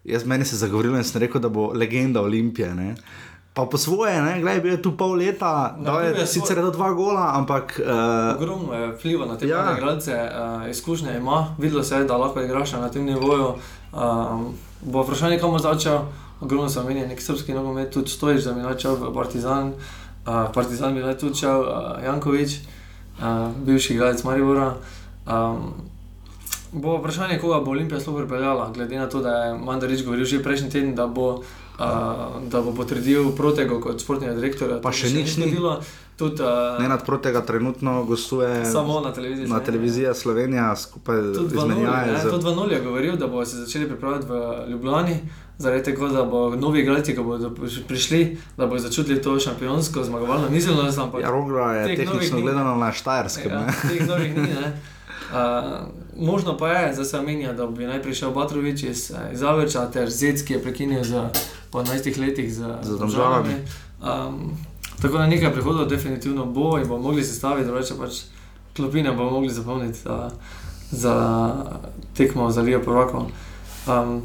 [0.03, 2.75] jaz meni se je zagovorilo in sem rekel, da bo legenda Olimpije.
[2.75, 2.95] Ne?
[3.59, 6.61] Pa po svoje, ne, gledaj, bil je tu pol leta, da Naredil je je sicer
[6.61, 9.57] do dva gola, ampak uh, Ogromno je vpliva na te Ja.
[9.57, 9.77] ja.
[9.77, 13.53] igralce, uh, izkušnje ima, videlo se je, da lahko igraš na tem nivoju.
[13.91, 15.99] Um, bo vprašanje, kam bo začel.
[16.41, 19.73] Ogromno se meni, nek srpski nogomet, tudi stojiš, da bi začel v Partizan.
[20.23, 22.59] Uh, Partizan bi naj tudi šel, uh, Jankovič,
[23.19, 24.73] uh, bivši igralec Maribora.
[25.27, 25.73] Um,
[26.71, 30.43] bo vprašanje, koga bo Olimpija sploh pripeljala, glede na to, da je Mandarič govoril že
[30.43, 31.85] prejšnji teden, da bo, uh,
[32.43, 34.77] da bo potrdil Protego kot športnega direktorja.
[34.77, 35.47] Pa To še nič ni.
[35.47, 35.79] zgodilo.
[36.15, 39.47] Tudi, uh, Nenad Protega trenutno gostuje Samo na televiziji.
[39.47, 42.17] na televiziji Slovenija skupaj Tudi izmenjuje.
[42.17, 42.29] z...
[42.29, 44.35] Tudi Vanoli je govoril, da bodo se začeli pripravljati v
[44.69, 45.15] Ljubljani,
[45.57, 47.49] zaradi tega, da bo novi igralci, ki bodo
[47.87, 50.99] prišli, da bodo začutili to šampionsko zmagovalno miselnost.
[51.21, 52.43] Ja, Rogra je tehnično ni.
[52.43, 53.51] gledano na Štajerskem.
[53.51, 53.73] ja, ne.
[53.89, 54.41] teh novih ni.
[54.43, 54.73] Ne?
[55.29, 55.35] Uh,
[56.19, 59.91] možno pa je, da se omenja, da bi naj prišel Batrovič iz, eh, iz Aveča,
[59.91, 61.23] ter Zec, ki je prekinil z,
[61.71, 63.53] po 11 letih z, Z z Domžalami.
[64.01, 64.57] Um,
[65.01, 68.21] tako da nekaj prihodov definitivno bo in bomo mogli sestaviti, drugače pač
[68.75, 70.29] klopine bomo mogli zapolniti za,
[70.91, 71.15] za
[72.13, 73.25] tekmo za Lijo Prvakov.
[73.87, 74.21] Um,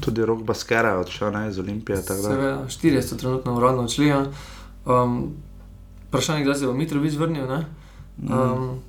[0.00, 2.02] Tudi Rok Baskera je odšel ne, iz Olimpije.
[2.02, 4.06] Seveda, štirje so trenutno uradno odšli.
[4.06, 4.26] ja.
[4.86, 5.34] Um,
[6.08, 7.46] vprašanje, kdaj se bo Mitrovic vrnil.
[7.46, 7.64] ne?
[8.22, 8.80] Um,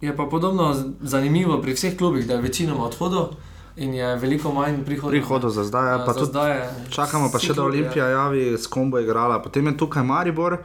[0.00, 3.36] je pa podobno zanimivo pri vseh klubih, da je večinoma odhodov
[3.76, 5.10] in je veliko manj prihodov.
[5.10, 7.66] Prihodov za zdaj, ja, pa za tudi zdaj je, Čakamo pa še, da ja.
[7.66, 9.40] Olimpija javi, s kom bo igrala.
[9.42, 10.58] Potem je tukaj Maribor.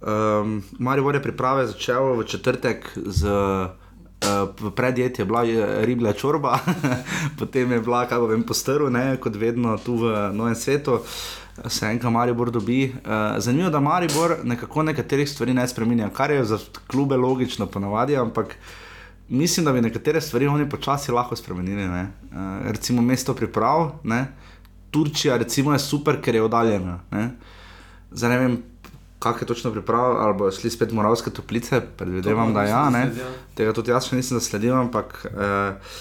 [0.00, 3.36] Um, Maribor je priprave začel v četrtek z.
[4.20, 6.58] Uh, v predjed je bila je riblja čorba,
[7.40, 10.98] potem je bila, kako vem, postrv, ne, kot vedno tu v novem svetu,
[11.68, 12.94] se enka Maribor dobi.
[12.94, 18.16] Uh, zanimivo da Maribor nekako nekaterih stvari ne spremenja, kar je za klube logično ponavadi,
[18.16, 18.56] ampak
[19.28, 21.88] mislim, da bi nekatere stvari oni počasi lahko spremenili.
[21.88, 22.02] ne.
[22.32, 22.38] Uh,
[22.70, 24.26] recimo mesto priprav, ne.
[24.90, 27.00] Turčija recimo je super, ker je oddaljena.
[27.10, 27.30] Ne.
[28.10, 28.62] Zdaj ne vem,
[29.20, 32.90] kakšne točno priprave, ali bo šli spet moralske toplice, predvidevam, da ja.
[32.90, 33.10] Ne.
[33.54, 35.92] Tega tudi jaz še nisem zasledil, ampak eh,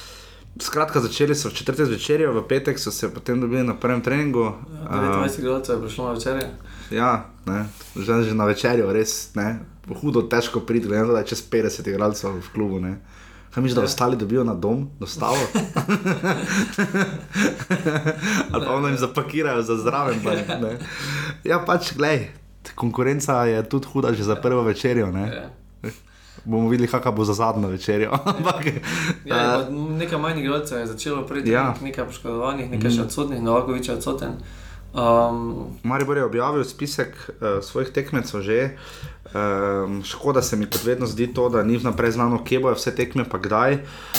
[0.62, 4.54] skratka, začeli so v četrtek zvečer, v petek so se potem dobili na prvem treningu.
[4.90, 6.52] Ja, 29 gledalcev je prišlo na večerje.
[6.92, 9.60] Ja, ne, že, že na večerjo, res ne,
[10.02, 12.80] hudo težko priti, glede na to, da je čez 50 igralcev v klubu.
[12.80, 12.98] Ne.
[13.50, 13.86] Kaj misliš, da Ja.
[13.86, 15.38] ostali dobijo na dom, dostavo?
[18.54, 20.22] Ali pa ono jim zapakirajo za zraven.
[20.24, 20.78] Pa, ne.
[21.50, 22.28] ja, pač, glej,
[22.76, 25.12] konkurenca je tudi huda že za prvo večerjo.
[25.12, 25.50] Ne.
[26.40, 26.44] Ja.
[26.46, 28.12] Bomo videli, kakšna bo za zadnjo večerjo.
[28.38, 28.66] Ampak,
[29.26, 31.60] Ja, pa nekaj manj igralcev je začelo priti, Ja.
[31.60, 31.76] ja.
[31.82, 34.30] nekaj poškodovanih, nekaj še odsotnih, Novakovič je odsoten.
[34.94, 38.78] Um, Maribor je objavil spisek uh, svojih tekmecev že.
[39.30, 42.96] Um, škoda se mi kot vedno zdi to, da ni vnaprej znano, kje bojo vse
[42.96, 43.78] tekme, pa kdaj.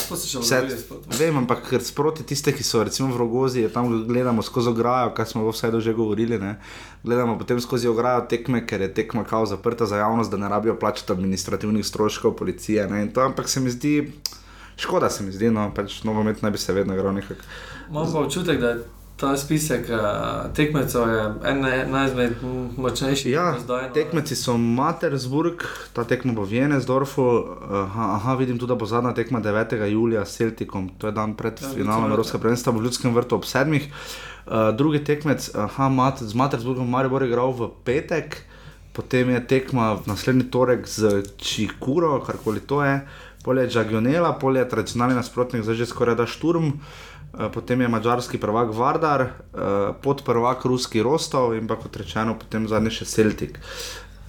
[0.09, 0.59] to se še Vse,
[0.91, 1.19] odvija.
[1.19, 5.43] vem, ampak sproti tiste, ki so recimo v Rogozi, tam gledamo skozi ograjo, kar smo
[5.43, 6.39] v vsej že govorili.
[6.39, 6.61] Ne?
[7.03, 10.79] Gledamo potem skozi ograjo tekme, ker je tekma kao zaprta za javnost, da ne rabijo
[10.79, 12.87] plačati administrativnih stroškov policije.
[12.87, 14.13] ne, in To, ampak se mi zdi,
[14.77, 17.43] škoda se mi zdi, no, pač nogomet naj bi se vedno igral nekako.
[17.91, 19.99] Imam pa občutek, da je ta spisek uh,
[20.57, 22.37] tekmecev je en naj- izmed
[22.77, 23.33] močnejših.
[23.33, 23.95] Ja, zdaj, no.
[23.95, 27.27] tekmeci so Matersburg, ta tekma bo v Jenesdorfu.
[27.85, 29.77] Aha, aha, vidim tudi, da bo zadnja tekma 9.
[29.93, 33.45] julija s Celticom, to je dan pred Ja, finalom Evropskega prvenstva v Ljudskem vrtu ob
[33.45, 33.91] sedmih.
[34.47, 38.41] Uh, drugi tekmec, aha, Mat, z Matersburgom, Maribor je igral v petek,
[38.97, 43.05] potem je tekma v naslednji torek z Čikuro, karkoli to je,
[43.45, 46.73] polje Džagionela, polje tradicionalni nasprotnik, zdaj že skoraj da šturm.
[46.73, 47.11] Uh,
[47.53, 49.31] potem je mačarski prvak Vardar, uh,
[50.03, 53.61] podprvak ruski Rostov in pa kot rečeno, potem zadnji še Celtic.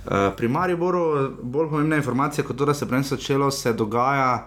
[0.02, 4.46] Uh, pri Mariboru bolj pomembna informacija, kot to, da se prej začelo, se dogaja.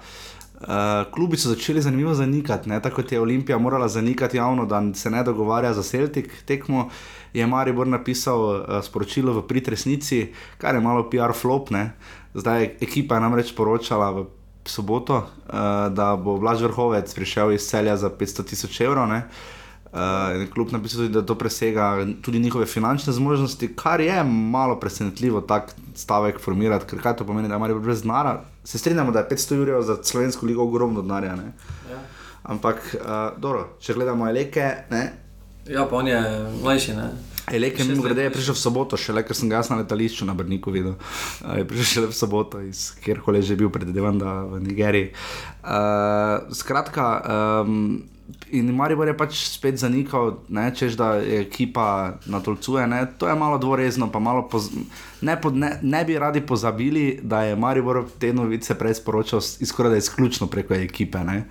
[0.54, 2.78] Uh, klubi so začeli zanimivo zanikati, ne?
[2.80, 6.88] tako je Olimpija morala zanikati javno, da se ne dogovarja za Celtic tekmo.
[7.34, 11.70] Je Maribor napisal uh, sporočilo v pritresnici, kar je malo PR flop.
[11.70, 11.92] Ne?
[12.34, 14.26] Zdaj ekipa je namreč poročala v
[14.68, 15.54] soboto, uh,
[15.94, 19.08] da bo Vlaž Vrhovec prišel iz celja za 500 tisoč evrov.
[19.08, 19.20] Uh,
[20.54, 25.74] kljub napisal tudi, da to presega tudi njihove finančne zmožnosti, kar je malo presenetljivo, tak
[25.94, 28.40] stavek formirati, ker kaj to pomeni, da imajo brez denarja.
[28.64, 31.36] Se strinjamo, da je 500 jurjev za slovensko ligo ogromno denarja.
[31.90, 32.00] Ja.
[32.42, 34.72] Ampak, uh, dobro, če gledamo eleke.
[34.90, 35.12] Ne?
[35.68, 36.20] Ja, pa on je
[36.62, 36.92] mlajši.
[37.52, 40.72] Eleke, mimo grede, je prišel v soboto, šele ker sem ga na letališču na Brniku
[40.72, 40.96] videl.
[41.44, 45.12] Uh, je prišel šele v soboto, iz kjerkoli je že bil, predvidevam, da v Nigeriji.
[45.60, 47.06] Uh, skratka.
[47.64, 48.13] Um,
[48.56, 52.86] In Maribor je pač spet zanikal, ne, češ, da je ekipa natolcuje.
[52.88, 53.02] Ne.
[53.20, 54.70] To je malo dvorezno, pa malo poz...
[55.20, 59.98] ne, po, ne, ne bi radi pozabili, da je Maribor te novice prej sporočal skoraj
[59.98, 61.20] izključno preko ekipe.
[61.20, 61.42] Ja,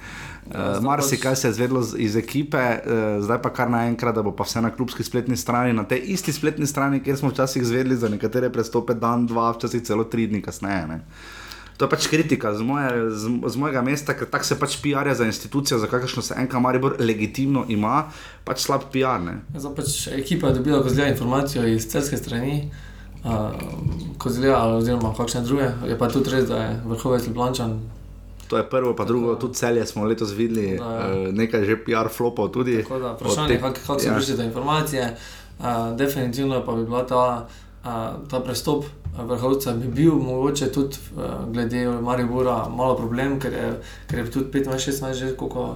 [0.78, 4.26] uh, Mar si kaj se je zvedlo iz ekipe, uh, zdaj pa kar naenkrat, da
[4.26, 7.66] bo pa vse na klubski spletni strani, na tej isti spletni strani, kjer smo včasih
[7.66, 10.88] zvedli za nekatere prestope dan, dva, včasih celo tri dni kasneje.
[10.88, 11.02] Ne.
[11.84, 15.12] To je pač kritika z, moje, z, z mojega mesta, ker tako se pač PR-ja
[15.19, 18.08] za institucijo, za kakršno se en kamaribor legitimno ima,
[18.48, 19.19] pač slab PR.
[19.52, 22.72] Ja, pač ekipa je dobila kozlja informacijo iz celske strani,
[23.28, 23.52] uh,
[24.15, 25.67] kozlja oziroma kakšne druge.
[25.84, 27.76] Je pa tudi res, da je vrhovec Ljubljana.
[28.48, 31.12] To je prvo, pa drugo, tudi celje smo letos videli, da, ja.
[31.12, 32.80] uh, nekaj že PR flopov tudi.
[32.88, 34.39] Vprašanje je, kako se prišli ja.
[34.39, 35.15] do informacije.
[35.60, 37.24] Uh, definitivno pa bi bila ta,
[37.84, 43.73] uh, ta prestop vrhovca bi bil mogoče tudi uh, glede Maribora malo problem, ker je,
[44.08, 45.76] ker je tudi 25-26 že koliko.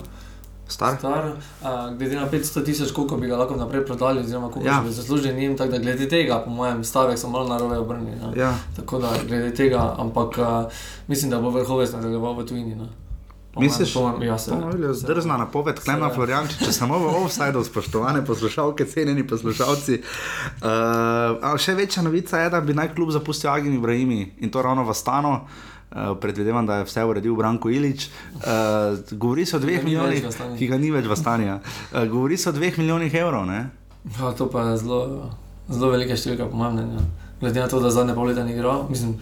[0.70, 0.98] Star.
[0.98, 1.26] Star.
[1.28, 4.82] Uh, glede na 500 tisoč, koliko bi ga lahko naprej prodali, oziroma koliko ja.
[4.86, 8.18] bi zaslužili njim, tako da glede tega, po mojem, stavek so malo narobe obrnili.
[8.36, 8.54] Ja.
[8.76, 10.72] Tako da glede tega, ampak uh,
[11.08, 12.76] mislim, da bo vrhovec nadaljeval v tujini.
[12.76, 12.88] No.
[13.60, 19.26] Misliš, da je to zdrzna napoved, klemna Floriančič, če samo v offsajdu, spoštovane poslušalke, cenjeni
[19.28, 20.02] poslušalci.
[20.62, 24.86] Uh, še večja novica je, da bi naj klub zapustil Agin Ibrahimi in to ravno
[24.88, 25.40] v stanu.
[25.88, 28.10] Uh, predvidevam, da je vse uredil Branko Ilič.
[28.36, 30.28] Uh, govori se o dveh milijonih,
[30.60, 31.56] ki ga ni več v stanju.
[31.58, 33.48] Uh, govori se o dveh milijonih evrov.
[33.48, 35.32] Ja, to pa je zelo,
[35.72, 37.08] zelo velika številka, po mojem mnenju.
[37.40, 39.16] Glede na to, da zadnje pol leta ni igral, mislim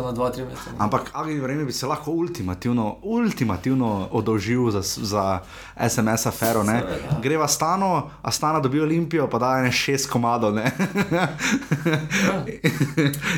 [0.00, 0.70] na dva, tri mesece.
[0.78, 5.40] Ampak ali vreme bi se lahko ultimativno, ultimativno odolžil za, za
[5.88, 6.62] SMS afero?
[7.22, 10.56] Greva stano, a stana dobi Olimpijo, pa da je šest komadov.
[11.12, 11.28] Ja.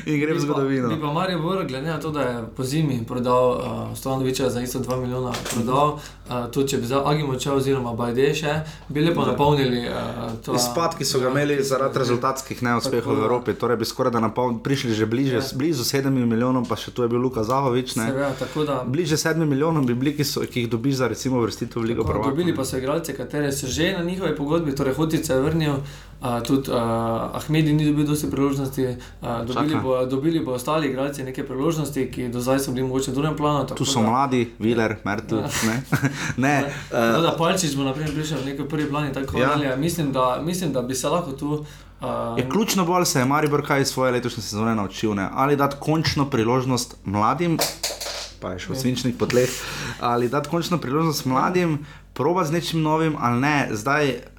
[0.07, 0.89] In gre v zgodovino.
[0.89, 4.61] Mi pa Marijo Borg, glede na to, da je po zimi prodal uh, Stovanoviča za
[4.61, 9.25] isto 2 milijona, prodal, uh, tudi če bi za Agimo odšel, oziroma Bajdeše, bi lepo
[9.25, 9.89] napolnili.
[9.89, 14.21] Uh, Izpad, ki so ga imeli zaradi rezultatskih neuspehov v Evropi, torej bi skoraj da
[14.21, 15.43] napolnili, prišli že bliže, ja.
[15.55, 17.97] blizu 7 milijonov milijonom, pa še tu je bil Luka Zahovič.
[18.87, 22.05] Bliže sedmim milijonom bi bili, ki, so, ki jih dobiš za recimo vrstitev v Ligo
[22.05, 22.31] Prvaka.
[22.31, 25.81] Dobili pa so igralce, kateri so že na njihovi pogodbi, torej Hotice vrnil.
[26.25, 31.25] Uh, tudi uh, Ahmedi ni dobil dosti priložnosti, uh, dobili, bo, dobili bo ostali igralci
[31.25, 33.67] neke priložnosti, ki do zdaj so bili mogoče v drugem planu.
[33.77, 35.45] Tu so da, mladi, Viler, Mertel.
[35.69, 35.77] Ne,
[36.45, 36.57] ne.
[36.89, 39.13] Uh, da Palčič bo naprimer prišel v neki prvi plan.
[39.37, 39.77] Ja.
[39.77, 41.65] Mislim, mislim, da bi se lahko tu.
[42.05, 45.29] Uh, je ključno bolj se je Maribor kaj iz svoje letošnje sezone naučil, ne?
[45.33, 47.59] ali dati končno priložnost mladim,
[48.41, 49.49] pa je še v svinčnih potleh,
[50.01, 51.79] ali dati končno priložnost mladim,
[52.13, 53.69] proba z nečim novim ali ne.
[53.73, 54.34] Zdaj,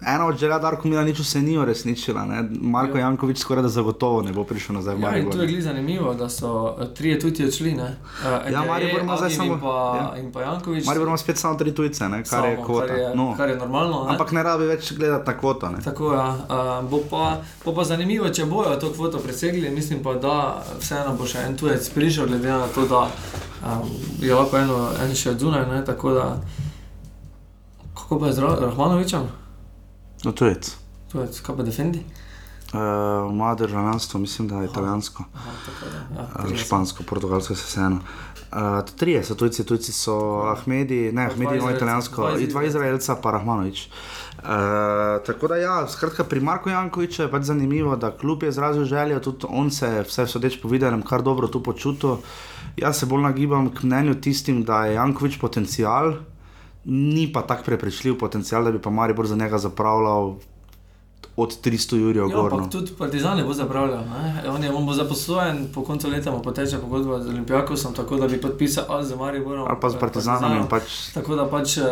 [0.00, 2.24] ena od želja, da Mila nič se ni uresničila.
[2.24, 2.48] Ne?
[2.60, 3.04] Marko ja.
[3.06, 4.96] Jankovič skoraj da zagotovo ne bo prišel nazaj.
[5.00, 7.74] Ja, in to je zanimivo, da so uh, trije tudi odšli.
[7.74, 9.58] Uh, ja, Maribor ima zdaj samo.
[9.62, 10.22] Pa, ja.
[10.22, 10.86] In pa Jankovič.
[10.86, 12.16] Maribor ima spet samo tri tujce, ne?
[12.16, 12.86] kar samo, je kvota.
[12.86, 13.34] Kar je, no.
[13.36, 14.04] kar je normalno.
[14.04, 14.10] Ne?
[14.10, 15.70] Ampak ne rabi več gledati na kvoto.
[15.70, 15.78] Ne?
[15.84, 16.18] Tako je.
[16.18, 16.36] Ja.
[16.82, 17.00] Uh, bo,
[17.64, 19.70] bo pa zanimivo, če bojo to kvoto presegli.
[19.70, 23.08] Mislim pa, da vseeno bo še en tujec prišel, glede na to, da
[23.64, 25.64] um, je lahko eno, en še zunaj.
[27.96, 29.45] Kako pa je z Rahmanovičem?
[30.26, 30.72] No, tujec.
[31.12, 32.00] Tujec, kaj pa defendi?
[32.74, 35.24] Uh, Moje državljanstvo, mislim, da je italijansko.
[35.34, 35.52] Aha,
[36.16, 38.00] ja, uh, špansko, portugalsko, se vseeno.
[38.52, 40.16] Uh, trije so tujci, tujci so
[40.50, 43.86] Ahmedi, ne, Ahmedi ima italijansko, in dva Izraelca, pa Rahmanovič.
[43.86, 48.84] Uh, tako da, ja, skratka, pri Marku Jankoviču je pač zanimivo, da kljub je izrazil
[48.84, 52.16] željo, tudi on se, vse sodeč po videnem, kar dobro tu počutil.
[52.76, 56.16] Jaz se bolj nagibam k mnenju tistim, da je Jankovič potencial
[56.86, 60.34] ni pa tako prepričljiv potencial, da bi pa Maribor za njega zapravljal
[61.36, 64.04] od 300 jurjev Ja, ampak tudi Partizan ne bo zapravljal.
[64.04, 64.50] ne.
[64.50, 68.28] On, je, on bo zaposlen, po koncu leta mu poteče pogodba z Olimpijakosom, tako da
[68.28, 70.82] bi podpisal ali z Mariborom Ali pa z Partizanom pač.
[71.14, 71.82] Tako da pač eh,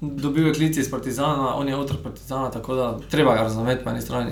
[0.00, 3.90] dobil je klic iz Partizana, on je otrok Partizana, tako da treba ga razumeti po
[3.90, 4.30] eni strani.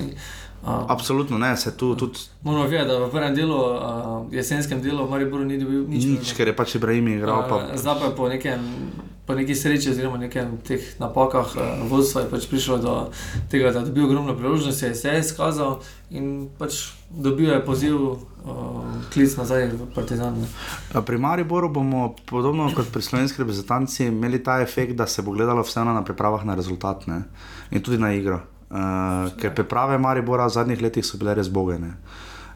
[0.62, 3.78] Uh, Absolutno ne, se tu tudi Moramo vedeti, da v prvem delu, uh,
[4.34, 6.04] jesenskem delu, v Mariboru ni dobil nič.
[6.04, 7.46] nič, ker je pač Ibrahim igral.
[7.48, 8.58] Pa, Uh, zdaj pa po, nekem,
[9.28, 12.92] po neki sreči, oziroma nekem teh napakah uh, vodstva, je pač prišlo do
[13.52, 18.88] tega, da je dobil ogromno priložnosti, se je izkazal in pač dobil je poziv, uh,
[19.12, 20.40] klic nazaj v Partizan.
[20.40, 20.48] ne.
[21.04, 25.60] Pri Mariboru bomo, podobno kot pri slovenski reprezentanci, imeli ta efekt, da se bo gledalo
[25.60, 27.28] vseeno na pripravah na rezultat ne?
[27.70, 28.40] in tudi na igro.
[28.72, 32.00] Uh, ker priprave Maribora v zadnjih letih so bile res bogene.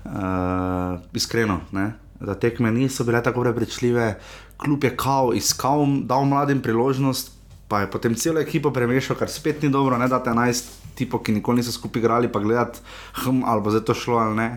[0.09, 1.93] Uh, iskreno, ne?
[2.23, 4.15] da tekme niso bile tako prepričljive,
[4.63, 7.33] kljub je kao iskal, dal mladim priložnost,
[7.69, 11.23] pa je potem celo ekipo premešal, kar spet ni dobro, ne da te 11 tipov,
[11.25, 12.81] ki nikoli niso skupaj igrali, pa gledati,
[13.25, 14.49] hm, ali bo zdaj to šlo ali ne.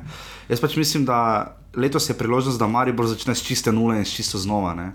[0.50, 4.16] Jaz pač mislim, da letos je priložnost, da Maribor začne s čiste nule in s
[4.16, 4.74] čisto znova.
[4.76, 4.92] Ne.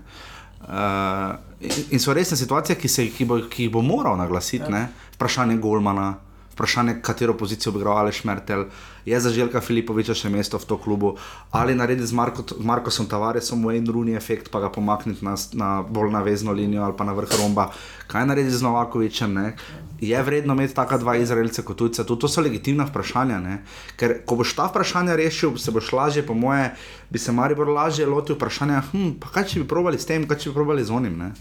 [0.61, 4.69] Uh, in, in so resne situacije, ki, se, ki, bo, ki jih bo moral naglasiti.
[4.69, 4.87] Ja.
[5.15, 6.13] Vprašanje Golmana,
[6.53, 8.65] vprašanje, katero pozicijo bi igral Aleš Mertel,
[9.05, 11.15] je za Željka Filipoviča še mesto v to klubu,
[11.51, 16.11] ali narediti z Marko, Markosom Tavaresom en runi efekt, pa ga pomakniti na, na bolj
[16.11, 17.69] navezno linijo ali pa na vrh romba.
[18.07, 19.33] Kaj narediti z Novakovičem?
[19.33, 19.55] Ne?
[20.01, 22.03] Je vredno imeti taka dva Izraelca kot tujca?
[22.03, 23.39] To, to so legitimna vprašanja.
[23.39, 23.61] Ne?
[23.97, 26.71] Ker ko boš ta vprašanja rešil, se boš lažje, po moje,
[27.09, 30.43] bi se Maribor lažje lotil vprašanja, hm, pa kaj če bi probali s tem, kaj
[30.43, 31.17] če bi probali z onim.
[31.17, 31.31] Ne?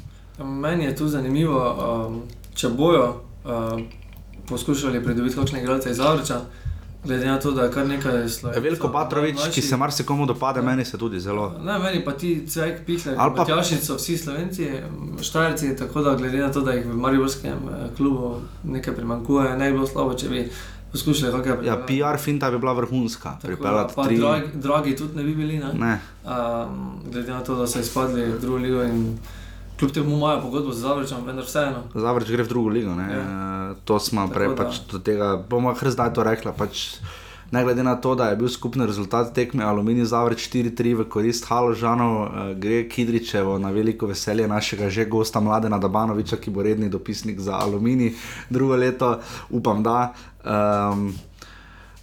[0.44, 2.22] Meni je tu zanimivo, um,
[2.54, 3.08] če bojo
[3.44, 3.84] um,
[4.48, 6.40] poskušali pridobiti kakšne igralce iz Avriča,
[7.04, 8.62] glede na to, da je kar nekaj slovencev.
[8.62, 11.54] Veliko Batrovič, ki se marsikomu dopade, meni se tudi zelo.
[11.60, 14.68] Ne, meni pa ti cvek, pihle, Ali pa- Matjašič so vsi slovenci,
[15.20, 18.34] štajerci, tako da glede na to, da jih v Mariborskem eh, klubu
[18.64, 20.44] nekaj primankuje, ne bi bilo slabo, če bi
[20.92, 24.18] poskušali kakšne Ja, PR finta bi bila vrhunska, pripeljati Pa tri.
[24.18, 25.72] dragi, dragi tudi ne bi bili, ne?
[25.74, 26.00] Ne.
[26.24, 29.18] Um, glede na to, da so izpadli v drugo ligo in
[29.80, 31.82] kljub temu imajo pogodbo z Zavrčem, vendar vseeno.
[31.94, 32.92] Zavrč gre v drugo ligo.
[32.92, 33.08] Ja.
[33.08, 33.74] Ja.
[33.84, 36.52] To smo Tako prej da- pač do tega, bomo kar zdaj to rekla.
[36.52, 36.98] Pač,
[37.50, 41.48] ne glede na to, da je bil skupni rezultat tekme Aluminij Zavrč 4-3 v korist
[41.48, 46.88] Haložanov, eh, gre Kidričevo na veliko veselje našega že gosta Mladena Dabanoviča, ki bo redni
[46.88, 48.12] dopisnik za Aluminij
[48.50, 49.18] drugo leto,
[49.50, 50.12] upam da.
[50.44, 51.14] Um,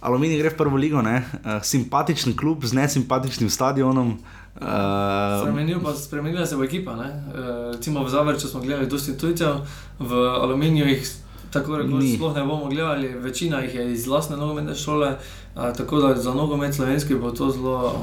[0.00, 1.24] Aluminij gre v prvo ligo, ne?
[1.44, 4.18] Uh, simpatičen klub z nesimpatičnim stadionom.
[4.60, 6.96] Uh, Spremenil pa, spremenila se bo ekipa.
[6.96, 7.08] Ne?
[7.08, 9.62] E, recimo v Zavrču smo gledali dosti tujcev,
[9.98, 11.06] v Aluminiju jih
[11.50, 15.16] tako rekoč sploh ne bomo gledali, večina jih je iz vlastne nogometne šole,
[15.54, 17.94] tako da za nogomet slovenski bo to zelo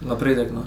[0.00, 0.52] napredek.
[0.52, 0.62] No.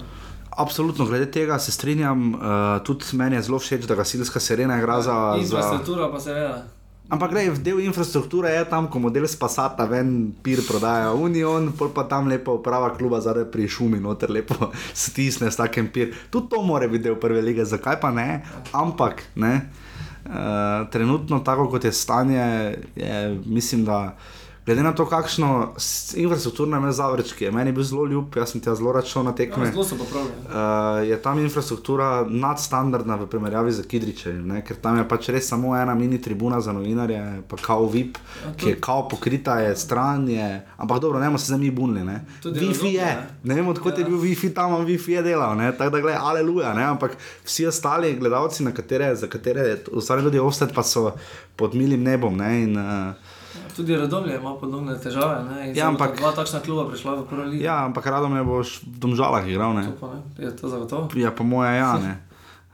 [0.50, 2.34] Absolutno, glede tega se strinjam.
[2.34, 2.40] Uh,
[2.84, 5.02] tudi meni je zelo všeč, da gasilska sirena igra za.
[5.02, 5.40] za...
[5.40, 6.64] Infrastruktura pa seveda.
[7.08, 12.04] Ampak gre, del infrastrukture je tam, ko model spasata ven, pir prodaja Union, pol pa
[12.04, 14.68] tam lepo uprava kluba zdaj pri šumi, noter lepo
[15.04, 16.12] stisne s takim pir.
[16.28, 18.42] Tudi to mora biti del prve lige, zakaj pa ne?
[18.76, 19.54] Ampak ne.
[20.28, 22.44] Uh, trenutno, tako kot je stanje,
[22.92, 24.12] je, mislim, da
[24.68, 25.72] glede na to, kakšno
[26.14, 29.32] infrastrukturno ima Zavrč, ki je meni bil zelo ljub, jaz sem tja zelo šel na
[29.32, 29.64] tekme.
[29.64, 30.44] Ja, zelo so popravljeni.
[30.44, 34.60] Uh, je tam infrastruktura nadstandardna v primerjavi z Kidričem, ne?
[34.60, 38.52] ker tam je pač res samo ena mini tribuna za novinarje, pa kao VIP, Ja,
[38.56, 42.04] ki je kao pokrita, je stran, je, ampak dobro, ne bomo se zdaj mi bunili.
[42.04, 42.18] ne.
[42.42, 43.26] Tudi Wi-Fi je, ne.
[43.44, 43.98] ne vem odkot Ja.
[43.98, 45.72] je bil Wi-Fi tam, Wi-Fi je delal, ne?
[45.72, 46.84] tako da gledaj, aleluja, ne?
[46.84, 51.12] ampak vsi ostali gledalci, na katere, za katere ustvari tudi ostat, pa so
[51.56, 52.36] pod milim nebom.
[52.36, 52.62] Ne?
[52.62, 53.14] In, uh,
[53.78, 55.44] Tudi Radomlje ima podobne težave.
[55.44, 55.70] Ne?
[55.70, 57.62] In Ja, ampak- Dva takšna kluba prišla v prvo ligo.
[57.62, 59.70] ja, ampak rado me boš v domžalah igral.
[59.72, 59.86] Ne?
[59.86, 61.06] To pa ne, je to zagotovo.
[61.14, 61.94] Ja, po moje, ja.
[61.94, 62.18] Ne.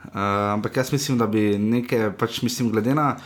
[0.05, 3.17] Uh, ampak jaz mislim, da bi nekaj, pač mislim, glede na.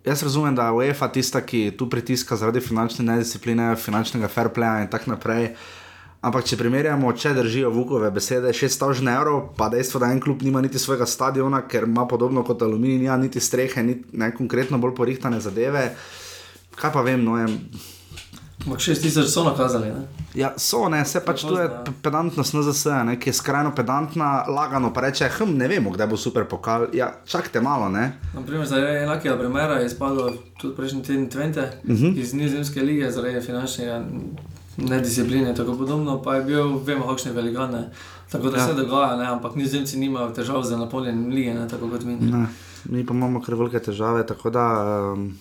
[0.00, 4.84] Jaz razumem, da je UEFA tista, ki tu pritiska zaradi finančne nediscipline, finančnega fair playa
[4.84, 5.54] in tako naprej.
[6.20, 10.60] Ampak, če primerjamo, če držijo Vukove besede, 600 evrov, pa dejstvo, da en klub nima
[10.60, 15.40] niti svojega stadiona, ker ima podobno kot Aluminij, niti strehe, niti ne konkretno bolj porihtane
[15.40, 15.94] zadeve.
[16.80, 17.46] Kaj pa vem, no, je,
[18.60, 19.88] Ampak 6000 so nakazali.
[19.88, 20.02] Ne?
[20.34, 21.64] Ja, so, ne, se pač tu je
[22.02, 26.16] pedantnost NZS, ne, ki je skrajno pedantna, lagano pa reče, hm, ne vemo, kdaj bo
[26.16, 26.86] super pokal.
[26.92, 28.20] Ja, čakajte malo, ne.
[28.34, 30.28] Naprimer, zaradi enakega primera je izpadlo
[30.60, 32.04] tudi prejšnji teden Twente uh Mhm.
[32.04, 32.18] -huh.
[32.20, 34.04] iz Nizozemske lige zaradi finančnega
[34.76, 37.88] nediscipline in tako podobno, pa je bil, vemo, kakšne velikane.
[38.30, 38.62] Tako da Ja.
[38.62, 38.68] ja.
[38.68, 39.26] se dogaja, ne?
[39.26, 41.68] ampak Nizozemci nimajo težav z napolnjenjem lige, ne?
[41.68, 42.16] tako kot mi.
[42.16, 42.38] Ne?
[42.38, 42.46] ne.
[42.84, 44.64] Mi pa imamo kar velike težave, tako da
[45.14, 45.38] um,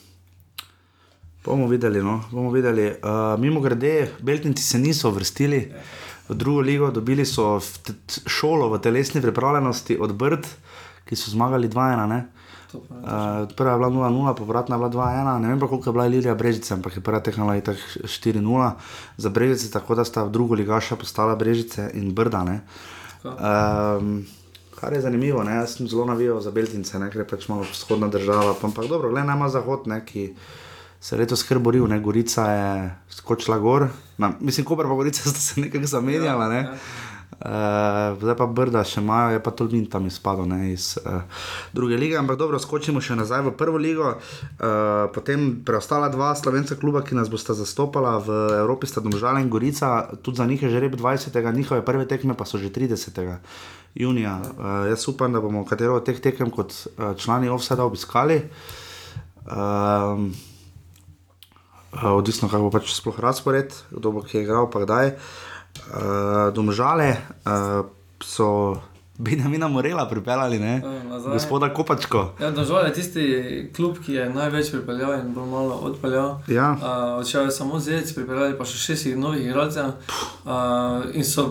[1.45, 2.03] bomo videli.
[2.03, 2.89] No, bomo videli.
[2.89, 5.71] Uh, mimo grede, Beltinci se niso vrstili
[6.29, 7.59] v drugo ligo, dobili so
[8.25, 10.45] šolo v telesni pripravljenosti od Brd,
[11.05, 12.07] ki so zmagali 2-1.
[12.07, 12.25] ne.
[12.71, 13.01] To pa ne.
[13.01, 16.05] Uh, prva je bila 0-0, povratna je bila 2-1, ne vem pa koliko je bila
[16.05, 18.71] Ilija Brežice, ampak je prva tekla itak 4-0
[19.17, 22.43] za Brežice, tako da sta v drugo ligaša postala Brežice in Brda.
[22.43, 22.61] Ne.
[23.23, 24.25] Um,
[24.79, 25.55] kar je zanimivo, ne?
[25.55, 27.09] jaz sem zelo navijal za Beltince, ne?
[27.11, 29.99] ker je pač malo vzhodna država, pa ampak dobro, gledaj nama zahod, ne?
[30.05, 30.33] ki
[30.99, 31.99] se je letos kar boril, ne?
[31.99, 32.69] Gorica je
[33.09, 33.87] skočila gor,
[34.19, 36.49] Na, mislim, Koper pa Gorica sta se nekako zamenjala.
[36.49, 36.69] Ne?
[37.39, 41.21] Uh, zdaj pa Brda še imajo, je pa Tolmin tam izpadel ne, iz uh,
[41.71, 44.09] druge lige, ampak dobro, skočimo še nazaj v prvo ligo.
[44.11, 49.47] Uh, potem preostala dva slovenska kluba, ki nas bosta zastopala v Evropi, sta Domžala in
[49.47, 51.39] Gorica, tudi za njih je že rep 20.
[51.55, 53.23] njihove prve tekme pa so že 30.
[53.95, 54.35] junija.
[54.43, 58.41] Uh, jaz upam, da bomo katero od teh tekem kot uh, člani offseda obiskali.
[59.47, 60.27] Uh,
[61.91, 65.15] odvisno, kako bo pač sploh razpored, kdo bo kje igral, pa kdaj.
[65.89, 67.15] Uh, domžale
[67.45, 67.85] uh,
[68.23, 68.77] so
[69.19, 70.81] Benjamina Morela pripeljali, ne?
[71.09, 71.33] Nazaj.
[71.33, 72.33] gospoda Kopačko.
[72.39, 76.37] Ja, Držal je tisti klub, ki je največ pripeljal in bolj malo odpeljal.
[76.47, 76.71] Ja.
[76.71, 79.91] Uh, odšel je samo Zec, pripeljali pa še šest novih igralcev.
[80.45, 81.49] Uh, in so,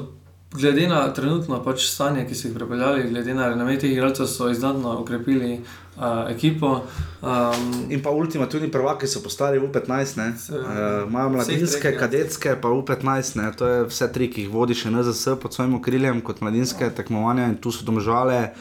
[0.52, 4.48] glede na trenutno pač stanje, ki so jih pripeljali, glede na renome teh igralcev, so
[4.48, 5.60] izdatno ukrepili
[5.96, 6.80] uh, ekipo.
[7.22, 10.28] Um, In pa ultimativni prvaki so postali U15, ne?
[10.32, 12.00] Uh, Imajo mladinske, treh, ja.
[12.00, 13.52] kadetske, pa U15, ne?
[13.56, 17.50] to je vse tri, ki jih vodi še NZS pod svojim okriljem kot mladinske tekmovanja
[17.52, 18.54] in tu so domžale.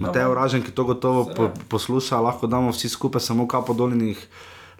[0.00, 4.18] Mateo Ražen, ki to gotovo po, posluša, lahko damo vsi skupaj samo kapo dolnih.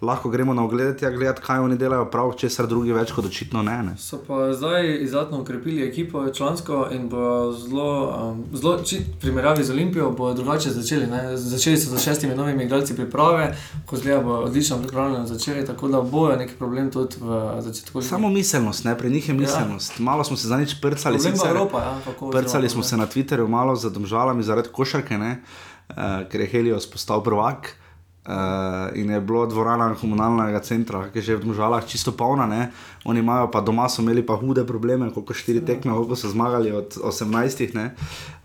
[0.02, 3.62] Lahko gremo na ogled, ja, gledati, kaj oni delajo, prav, česar drugi več kot očitno
[3.62, 3.76] ne.
[3.82, 3.96] ne.
[3.98, 7.90] So pa zdaj izdatno ukrepili ekipo člansko in bo zelo,
[8.32, 11.06] um, zelo či, v primerjavi z Olimpijo, bo drugače začeli.
[11.06, 11.36] Ne?
[11.36, 13.54] Začeli so z šestimi novimi igralci priprave,
[13.86, 18.02] ko zgleda, bo odlično pripravljeno začeli, tako da bojo neki problem tudi v začetku.
[18.02, 18.98] Samo miselnost, ne?
[18.98, 19.98] pri njih je miselnost.
[19.98, 20.04] Ja.
[20.04, 23.48] Malo smo se za nič prcali, sicer, Evropa, ja, kako prcali smo se na Twitterju
[23.48, 25.40] malo za domžalami zaradi košarke, ne?
[25.88, 25.96] uh,
[26.30, 27.83] ker je Helios postal prvak.
[28.24, 32.70] Uh, in je bilo dvorana komunalnega centra, ki je že v Dvožalah čisto polna, ne?
[33.04, 36.72] oni imajo pa doma, so imeli pa hude probleme, koliko štiri tekme, koliko so zmagali
[36.72, 37.74] od 18.
[37.74, 37.92] ne.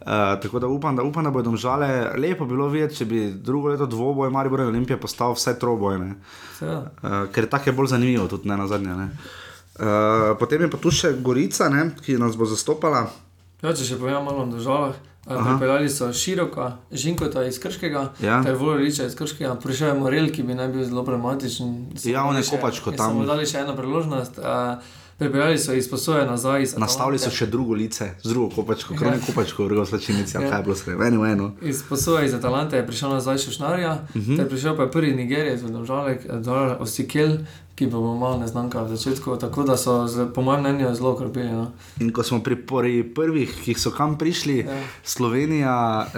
[0.04, 2.12] Uh, tako da upam, da, upam, da bodo domžale.
[2.20, 5.96] Lepo bi bilo videti, če bi drugo leto dvoboj Maribor in Olimpija postal vse troboj,
[6.00, 6.16] ne.
[6.60, 6.92] Seveda.
[7.00, 9.00] Uh, ker tako je bolj zanimivo, tudi ne na zadnje.
[9.00, 9.08] Ne.
[9.80, 13.08] Uh, potem je pa tu še Gorica, ne, ki nas bo zastopala.
[13.64, 15.00] Ja, če še povem malo o državah.
[15.30, 18.44] Pripeljali so široka, Žinkota iz Krškega, Ja.
[18.44, 21.86] ter Voliča iz Krškega, prišel je Morel, ki bi naj bil zelo problematičen.
[22.04, 23.12] Ja, on je Kopačko in tam.
[23.12, 24.38] So mu dali še eno priložnost.
[24.38, 24.82] Uh,
[25.18, 26.64] pripeljali so iz posoje nazaj.
[26.64, 29.00] Iz Nastavili so še drugo lice, z drugo kopačko, Ja.
[29.00, 30.42] kroni kopačko, drugo slačinici, ja.
[30.42, 30.50] Ja.
[30.50, 31.52] kaj je bilo sredi, eno, eno.
[31.62, 34.26] Iz posoje iz Atalante je prišel nazaj še Šnarja, uh Mhm.
[34.26, 34.38] -huh.
[34.38, 37.38] ter prišel pa je prvi Nigerijec, Domžalek, Dora Osikel,
[37.80, 41.16] ki pa bo malo neznanka v začetku, tako da so, z, po mojem mnenju, zelo
[41.16, 41.48] okropili.
[41.48, 41.72] No.
[42.04, 42.60] In ko smo pri
[43.16, 44.76] prvih, ki so kam prišli, ja.
[44.76, 44.84] Ja.
[45.04, 46.12] Slovenija uh,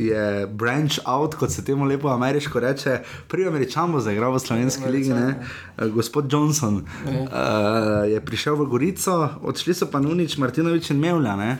[0.00, 3.02] je branch out, kot se temu lepo ameriško reče.
[3.28, 5.36] Prvi američan bo zaigral v slovenski ligi, ne?
[5.76, 7.12] Uh, gospod Johnson Ja.
[7.12, 11.36] uh, je prišel v Gorico, odšli so pa Nunič, Martinovič in Mevlja.
[11.36, 11.58] Ne?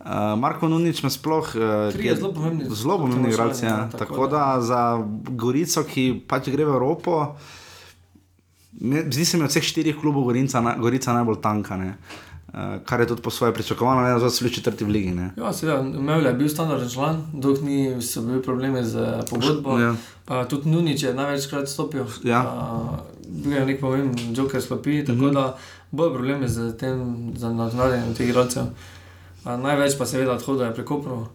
[0.00, 1.44] Uh, Marko Nunič me sploh.
[1.52, 3.64] Uh, Trije zelo pomembni Zelo pomembni igralci.
[3.68, 3.70] Ja.
[3.70, 4.38] ja, Tako, tako da.
[4.56, 4.82] da za
[5.36, 7.67] Gorico, ki pač gre v Evropo, me,
[9.10, 11.76] zdi se mi od vseh štirih klubov Gorica, na, Gorica najbolj tanka.
[11.76, 11.94] Ne?
[12.48, 12.54] Uh,
[12.84, 15.10] kar je tudi po svoje pričakovano, ne da so bili četrti v ligi.
[15.10, 15.30] Ne?
[15.36, 19.78] Ja, seveda, Mevlja je bil standarden član, dolg ni so bili problemi z eh, pogodbo.
[19.78, 19.94] Ja.
[20.24, 22.04] Pa tudi Nunič je največkrat stopil.
[22.24, 22.40] Ja.
[23.28, 25.34] Bil je nek pomemben joker slopi, tako Mhm.
[25.34, 25.56] da
[25.90, 28.64] bojo problemi z tem, z nadgradnjem teh igralcev.
[29.44, 31.28] Največ pa seveda odhoda je prekopno,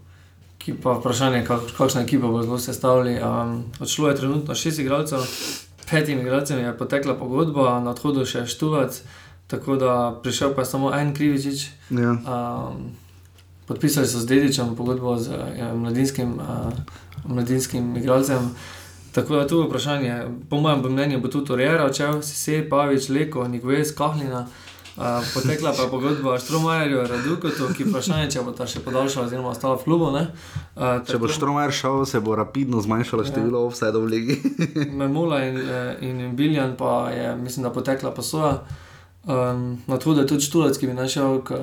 [0.58, 3.20] ki pa vprašanje, kak, kakšna ekipa bo zelo sestavili.
[3.22, 5.20] Um, odšlo je trenutno šest igralcev,
[5.90, 9.02] petim igralcem je potekla pogodba, na odhodu še Štuvac,
[9.48, 11.68] tako da prišel pa je samo en Krivičič.
[11.90, 12.18] Ja.
[12.18, 12.92] Um,
[13.68, 16.74] podpisali so z Dedičem pogodbo z ja, mladinskim, uh,
[17.26, 18.52] mladinskim igralcem.
[19.14, 20.14] Tako da tu je vprašanje,
[20.50, 24.48] po mojem mnenju, bo tudi Orjera odšel, Sise, Pavič, Leko, Nikvez, Kahlina.
[24.48, 24.73] Uh,
[25.34, 29.76] potekla pa je pogodba Štromajerju, Radukotu, ki vprašanje, če bo ta še podaljšala oziroma ostala
[29.76, 30.12] v klubu.
[30.12, 30.28] ne.
[30.76, 33.30] Uh, Če bo Štromajer šel, se bo rapidno zmanjšalo Ja.
[33.32, 34.36] število offsajdov v ligi.
[35.00, 38.62] Memula in, eh, in Biljan pa je, mislim, da potekla posoja.
[39.24, 41.56] Um, na to, da je tudi Štulec, ki bi našel k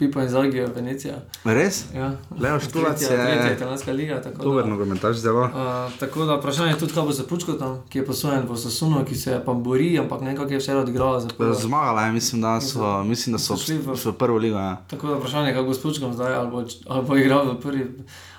[0.00, 1.14] Pipo in Zagijo, Venecija.
[1.44, 1.84] Res?
[1.92, 2.12] Ja.
[2.32, 4.16] Leo Štulac Tretja- je- Tretja italijanska liga.
[4.18, 5.42] Tako Dober nogometaš, zelo.
[5.42, 5.52] uh,
[5.94, 9.14] tako da vprašanje je tudi, kaj bo za Pučkotom, ki je posojen v Sasuno, ki
[9.16, 11.28] se pa bori, ampak nekako je vse odigrala za.
[11.54, 14.56] Zmagala je, mislim, da so, mislim, da so So šli v- v, prvo ligo.
[14.58, 14.76] Ja.
[14.86, 17.60] Tako da vprašanje je, kako bo s Pučkom zdaj, ali bo, ali bo igral v
[17.60, 17.84] prvi,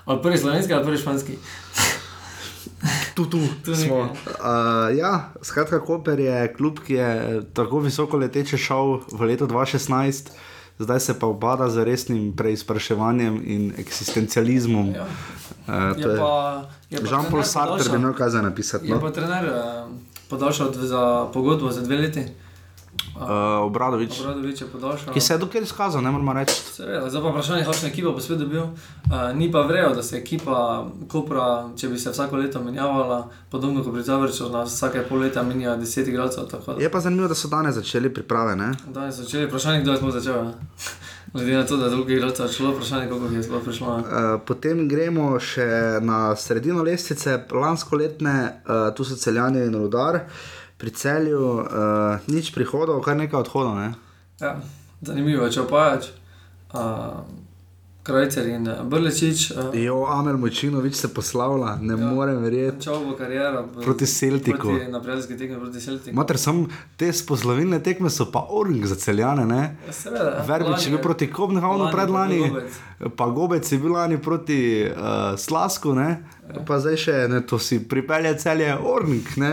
[0.06, 1.38] ali prvi slovenski ali prvi španski.
[3.14, 3.96] Tu, tu, Tu smo.
[3.98, 4.10] Uh,
[4.92, 7.10] ja, skratka, Koper je klub, ki je
[7.54, 10.30] tako visoko leteče šel v leto 2016.
[10.82, 14.92] zdaj se pa obada z resnim preizpraševanjem in eksistencializmom.
[14.92, 15.06] Ja.
[15.64, 18.88] Uh, Je pa, je pa Jean-Paul Sartre bi podaljšal- imel kaj za napisati.
[18.88, 19.00] Je No?
[19.00, 19.86] pa trener eh,
[20.30, 22.24] podaljšal za pogodbo za dve leti.
[23.22, 23.28] Uh,
[23.66, 25.14] Obradovič, Obradovič je podaljšal.
[25.14, 26.54] ki se je dokaj izkazal, ne moramo reči.
[26.74, 28.62] Seveda, zdaj pa vprašanje, kakšna ekipa bo spet dobil.
[28.62, 33.84] Uh, ni pa vrejo, da se ekipa Kopra, če bi se vsako leto menjavala, podobno
[33.84, 36.50] kot pri Zavrču, na vsake pol leta menja 10 igralcev.
[36.80, 38.56] Je pa zanimivo, da so danes začeli priprave.
[38.56, 38.72] Ne?
[38.88, 40.44] Danes začeli, vprašanje, kdo je sploh začel.
[40.44, 40.54] ne?
[41.34, 43.88] Glede na to, da je drugi igralcev odšlo, vprašanje, jih je sploh prišlo.
[43.88, 44.04] Uh,
[44.48, 45.68] potem gremo še
[46.02, 48.34] na sredino lestvice, lansko letne,
[48.66, 50.26] uh, tu so celjani in rodar,
[50.82, 53.78] pri celju uh, nič prihodov, kar nekaj odhodov.
[53.78, 53.94] Ne?
[54.42, 54.58] Ja,
[55.06, 56.10] zanimivo če opajač.
[56.74, 57.22] Uh,
[58.02, 59.52] Krajcer in eh, Brlečič.
[59.52, 62.10] Uh, Jo, Amel Močinovič se poslavlja, ne ja.
[62.10, 62.88] Morem verjeti.
[62.88, 63.62] Čau bo karijera.
[63.84, 64.58] Proti Celticu.
[64.58, 66.16] Proti, na prijateljski tekmi proti Celticu.
[66.18, 66.64] Mater, sem
[66.98, 69.62] te spozlovilne tekme so pa Orling za celjane, ne?
[69.86, 70.34] Ja, seveda.
[70.48, 72.42] Verbič je bil proti Kobnehavnu lani predlani,
[73.18, 76.24] pa Gobec je bil lani proti uh, Slasku, ne?
[76.68, 79.52] Pa zdaj še ne, to si pripelje celje Orling, ne?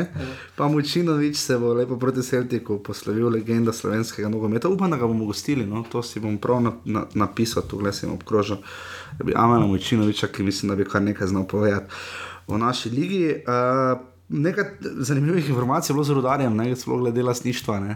[0.57, 4.69] pa Močinovič se bo lepo proti Celtiku poslovil, legenda slovenskega nogometa.
[4.69, 5.85] Upam, da ga bomo gostili, no?
[5.91, 8.63] to si bom prav na, na, napisal, tu gledaj sem obkrožil,
[9.19, 11.93] da bi Amela Močinoviča, ki mislim, da bi kar nekaj znal povedati
[12.49, 13.25] o naši ligi.
[13.47, 14.65] Uh, Nekaj
[15.09, 17.79] zanimivih informacij je bilo z rodarjem, ne sploh glede lastništva.
[17.81, 17.95] Ne.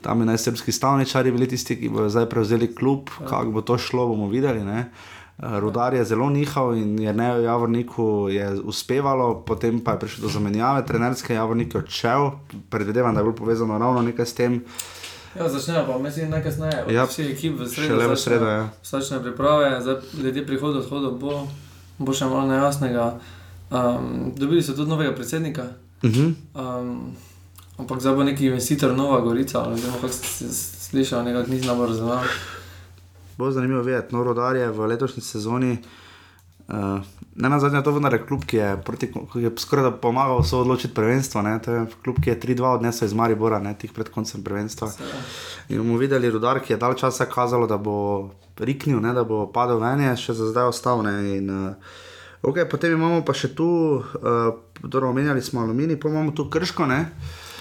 [0.00, 4.06] Tam je najsrbski stavničari bili tisti, ki bodo zdaj prevzeli klub, kako bo to šlo,
[4.08, 4.64] bomo videli.
[4.64, 4.86] Ne.
[5.38, 9.98] Eh, Rudar je zelo nihal in je ne v Javorniku je uspevalo, potem pa je
[9.98, 12.30] prišlo do zamenjave, trenerske Javornik je odšel,
[12.70, 14.64] predvidevam, da je bilo povezano ravno nekaj s tem.
[15.38, 16.84] Ja, začnejo pa, mislim, najkasneje.
[16.88, 17.88] Ja, Vsi ekip v sredo.
[17.88, 18.68] šele v sredo, ja.
[18.82, 21.44] Začne priprave, zdaj glede prihodov, odhodov bo,
[21.98, 23.20] bo še malo nejasnega.
[23.68, 25.62] Um, dobili so tudi novega predsednika.
[26.02, 26.32] Uh -huh.
[26.54, 27.12] Um,
[27.76, 30.48] ampak zdaj bo neki investitor Nova Gorica, ali ne vem, kako si
[30.88, 32.24] slišal, nekako nisem dobro razumel.
[33.36, 35.78] Bo zanimivo videti, no, rodar je v letošnji sezoni.
[36.68, 36.98] Uh,
[37.36, 40.42] ne na zadnje, to je vendar klub, ki je, proti, ki je skoraj da pomagal
[40.42, 41.42] so odločiti prvenstvo.
[41.42, 41.58] Ne?
[41.62, 44.88] To je klub, ki je 3-2 odnesel iz Maribora, ne tik pred koncem prvenstva.
[45.68, 49.14] In bomo videli rodar, ki je dal časa kazalo, da bo riknil, ne?
[49.14, 51.04] da bo padel ven, je še za zdaj ostal.
[51.06, 51.94] ne, In, uh,
[52.42, 54.50] okay, potem imamo pa še tu, uh,
[54.82, 56.88] torej omenjali smo aluminij, pa imamo tu krško.
[56.90, 57.00] Ne?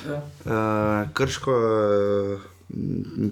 [0.07, 0.17] Ja.
[0.45, 2.54] Uh, krško uh,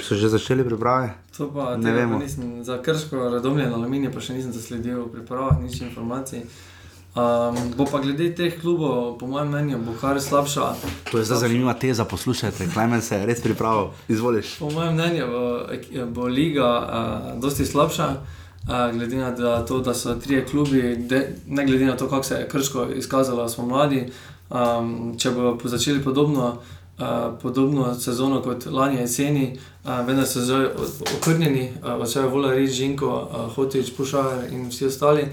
[0.02, 1.14] so že začeli priprave.
[1.38, 2.18] To pa Ne vemo.
[2.18, 6.48] pa nisem, za krško radomljen aluminij pa še nisem zasledil v pripravah, nič informacij.
[7.14, 10.74] Um, bo pa glede teh klubov, po mojem mnenju, bo kar slabša.
[11.12, 14.58] To je zdaj zanimiva teza, poslušajte, Klemen se je res pripravil, izvoliš.
[14.58, 15.44] Po mojem mnenju bo,
[16.10, 18.08] bo liga uh, dosti slabša,
[18.66, 22.24] uh, glede na da to, da so trije klubi, de, ne glede na to, kako
[22.24, 24.08] se je krško izkazalo, smo mladi.
[24.50, 26.58] Um, če bodo začeli podobno,
[27.42, 30.72] podobno sezono kot lani jeseni, uh, vendar so zdaj o-
[31.18, 35.26] okrnjeni, uh, odšel je Vola Rež, Žinko, uh, Hotič, Pušar in vsi ostali.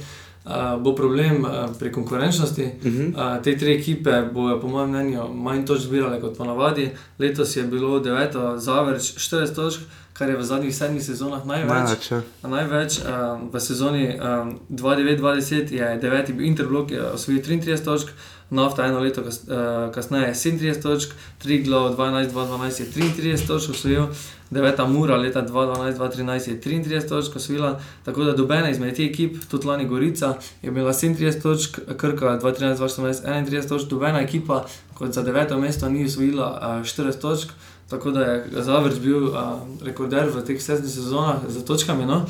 [0.44, 0.52] Uh,
[0.82, 2.64] bo problem uh, pri konkurenčnosti.
[2.64, 3.36] Uh -huh.
[3.36, 6.90] Uh, te tri ekipe bodo, po mojem mnenju, manj točk zbirale kot ponavadi.
[7.18, 9.80] Letos je bilo deveto, zavrč 40 točk,
[10.12, 11.68] kar je v zadnjih sedmih sezonah največ.
[11.70, 12.10] Največ.
[12.10, 12.22] ja.
[12.42, 18.08] Največ um, v sezoni um, 2009-2010 je deveti bil Interblok, je osvojil 33 točk,
[18.50, 24.06] Nafta eno leto kas, uh, kasneje 37 točk, Triglav 12-2012 je 33 točk osvojil,
[24.50, 29.66] deveta Mura leta 2012-2013 je 33 točk osvojila, tako da dobena izmed teh ekip, tudi
[29.66, 35.58] lani Gorica, je imela 37 točk, Krka 2013-2014 31 točk, dobena ekipa kot za deveto
[35.58, 37.50] mesto ni osvojila uh, 40 točk.
[37.90, 39.36] Tako da je Zavrč bil uh,
[39.82, 42.06] rekorder v teh sedmih sezonah z točkami.
[42.06, 42.26] No?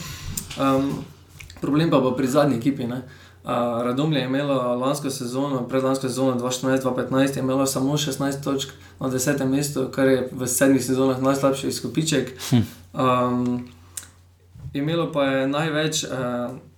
[0.57, 1.05] Um,
[1.61, 2.85] problem pa bo pri zadnji ekipi.
[2.85, 3.03] Uh,
[3.45, 8.71] Radomlje je imelo lansko sezono, predlansko sezono 2014-2015, je imelo samo 16 točk
[9.01, 9.47] na 10.
[9.47, 12.33] mestu, kar je v sedmih sezonah najslabši izkupiček.
[12.93, 13.69] Um,
[14.73, 16.11] imelo pa je največ, uh,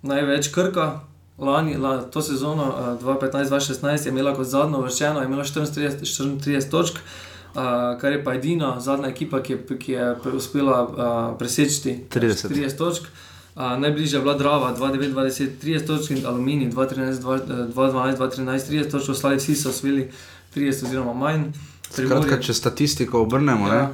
[0.03, 1.01] največ krka.
[1.39, 6.71] Lani, la, to sezono uh, 2015-2016 je imela kot zadnjo vrščeno, je imela 34, 34
[6.71, 7.63] točk, uh,
[8.01, 12.49] kar je pa edina zadnja ekipa, ki je, ki je uspela uh, preseči 30.
[12.49, 13.03] 30 točk.
[13.03, 19.55] Uh, najbližja je bila Drava 29-20, 30 točk in Aluminij 2-12-13, 30 točk, ostali vsi
[19.55, 20.11] so osvojili
[20.57, 21.43] 30 oziroma manj.
[21.91, 23.75] Skratka, če statistiko obrnemo, Ja.
[23.75, 23.89] ne,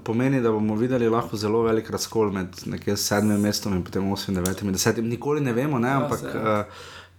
[0.00, 4.34] pomeni, da bomo videli lahko zelo velik razkol med nekje sedmim mestom in potem osmim,
[4.34, 5.08] devetim in desetim.
[5.08, 6.64] Nikoli ne vemo, ne, Ja, ampak se- uh,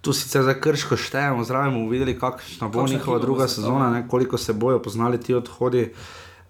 [0.01, 3.89] tu sicer za krško štejemo, zraven bomo videli, kakšna bo Kakšna njihova druga se sezona,
[3.89, 5.93] ne, koliko se bojo poznali ti odhodi.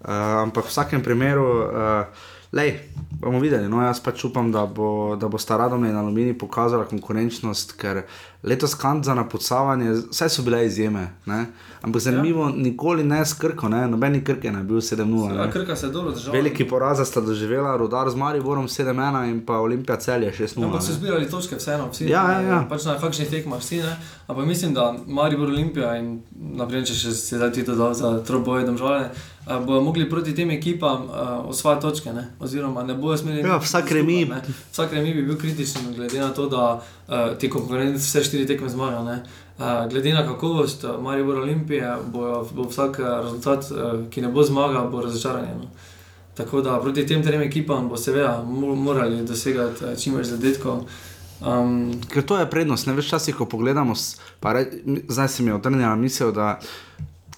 [0.01, 0.07] Uh,
[0.39, 1.59] ampak v vsakem primeru.
[1.59, 2.05] Uh,
[2.51, 2.79] Lej,
[3.11, 3.69] bomo videli.
[3.69, 8.01] No, jaz pač upam, da bo, da bo sta radom in aluminij pokazala konkurenčnost, ker
[8.43, 11.03] letos kant za napucavanje, vse so bile izjeme.
[11.29, 11.45] Ne?
[11.81, 12.55] Ampak zanimivo, ja.
[12.55, 13.83] nikoli ne skrko, ne?
[13.87, 15.37] nobeni krke ne, bil 7-0.
[15.37, 16.33] Ja, krka se je dobro držala.
[16.33, 20.65] Veliki poraz sta doživela, rodar z Mariborom 7-1 in pa Olimpija celje 6-0.
[20.65, 22.09] Ampak so zbirali točke, vseeno, vsi.
[22.09, 22.63] Ja, ja, ja.
[22.69, 23.93] Pač na kakšnih tekmah vsi, ne.
[24.27, 28.17] Ampak mislim, da Maribor Olimpija in naprej, če še se zdaj ti to dal za
[28.25, 29.11] troboje domžale,
[29.65, 32.27] bodo mogli proti tem ekipam uh, osvajati točke, ne.
[32.39, 33.41] Oziroma ne bojo smeli.
[33.41, 34.27] Ja, vsak remi.
[34.71, 38.69] Vsak remi bi bil kritičen, glede na to, da uh, ti konkurenci vse štiri tekme
[38.69, 39.23] zmagajo, ne.
[39.57, 44.89] Uh, glede na kakovost Maribor Olimpije, bo, bo vsak rezultat, uh, ki ne bo zmagal,
[44.91, 45.47] bo razočaran.
[45.57, 45.69] No.
[46.39, 48.43] Tako da proti tem trem ekipam bo seveda
[48.75, 50.85] morali dosegati čim več zadetkov.
[51.39, 53.93] Um, Ker to je prednost, ne veš, časih, ko pogledamo,
[54.43, 54.65] re,
[55.07, 56.59] zdaj se mi je otrnila misel, da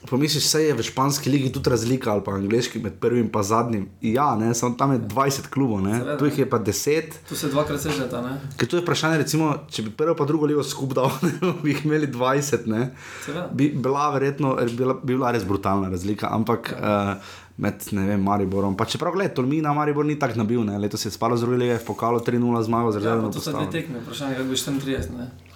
[0.09, 3.89] pomisliš, vse je v španski ligi tudi razlika ali pa angliški med prvim in zadnjim.
[4.01, 5.81] Ja, ne, samo tam je 20 klubov,
[6.19, 7.13] tu jih je pa 10.
[7.29, 8.39] Tu se dvakrat sežeta.
[8.57, 11.11] Ker tu je vprašanje, recimo, če bi prvo pa drugo ligo skupaj dal,
[11.63, 12.89] bi jih imeli 20, ne,
[13.51, 16.29] bi bila verjetno bila, bi bila res brutalna razlika.
[16.31, 16.75] Ampak.
[16.81, 17.15] Ja.
[17.21, 18.73] Uh, med vem, Mariborom.
[18.77, 20.79] Pa čeprav gledaj, Tolmina Maribor ni tako nabil, ne?
[20.81, 23.29] letos je spalo z Rujli, je v pokalu 3-0 zmago, zelo zelo.
[23.29, 25.50] To so dve tekme, vprašanje, kako bi 34.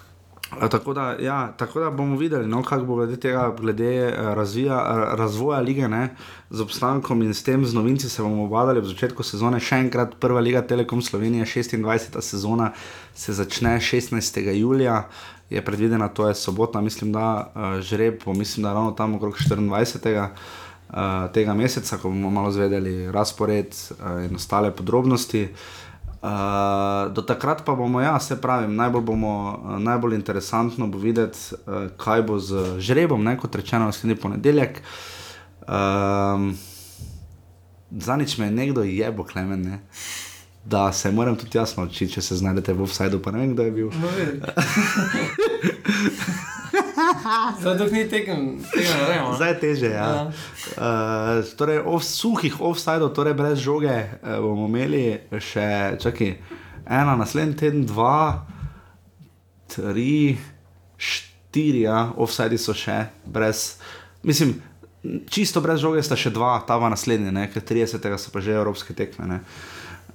[0.72, 4.78] Tako da, ja, tako da bomo videli, no, kako bo glede tega, glede eh, razvija,
[5.16, 6.16] razvoja lige, ne,
[6.49, 9.60] z obstankom in s tem z novinci se bomo obadali v začetku sezone.
[9.60, 12.22] Še enkrat, prva liga Telekom Slovenije, 26.
[12.22, 12.72] sezona
[13.16, 14.41] se začne 16.
[14.56, 15.08] julija,
[15.49, 20.30] je predvidena, to je sobotna, mislim, da uh, žreb, mislim, da ravno tam okrog 24.
[20.86, 25.41] Eh, tega meseca, ko bomo malo zvedeli razpored uh, in ostale podrobnosti.
[25.43, 25.85] Uh,
[27.13, 31.57] do takrat pa bomo, ja, se pravi, najbolj, bomo, uh, najbolj interesantno bo videti, uh,
[31.97, 34.82] kaj bo z žrebom, ne, kot rečeno, naslednji ponedeljek.
[35.67, 36.57] Um,
[37.91, 39.61] Zanič me je nekdo jebo, klemen.
[39.61, 39.80] Ne.
[40.65, 43.63] Da se moram tudi jaz naučiti, če se znajdete v offsajdu, pa ne vem, kdo
[43.63, 43.89] je bil.
[43.93, 44.09] No,
[47.62, 48.41] Zdaj ni tekem,
[48.74, 49.24] tega ne vem.
[49.36, 49.89] Zdaj je teže.
[49.93, 50.08] Ja.
[50.08, 50.24] Ja.
[50.76, 56.34] Uh, torej, ov, suhih offsajdov, torej brez žoge, uh, bomo imeli še čaki,
[56.86, 58.45] ena, naslednji teden, dva,
[59.72, 60.38] tri,
[60.97, 63.78] štiri, ja, offsajdi so še brez.
[64.26, 64.58] Mislim,
[65.30, 68.01] čisto brez žoge sta še dva, ta dva naslednja, ker 30.
[68.18, 69.28] so pa že evropske tekme.
[69.30, 69.39] Ne.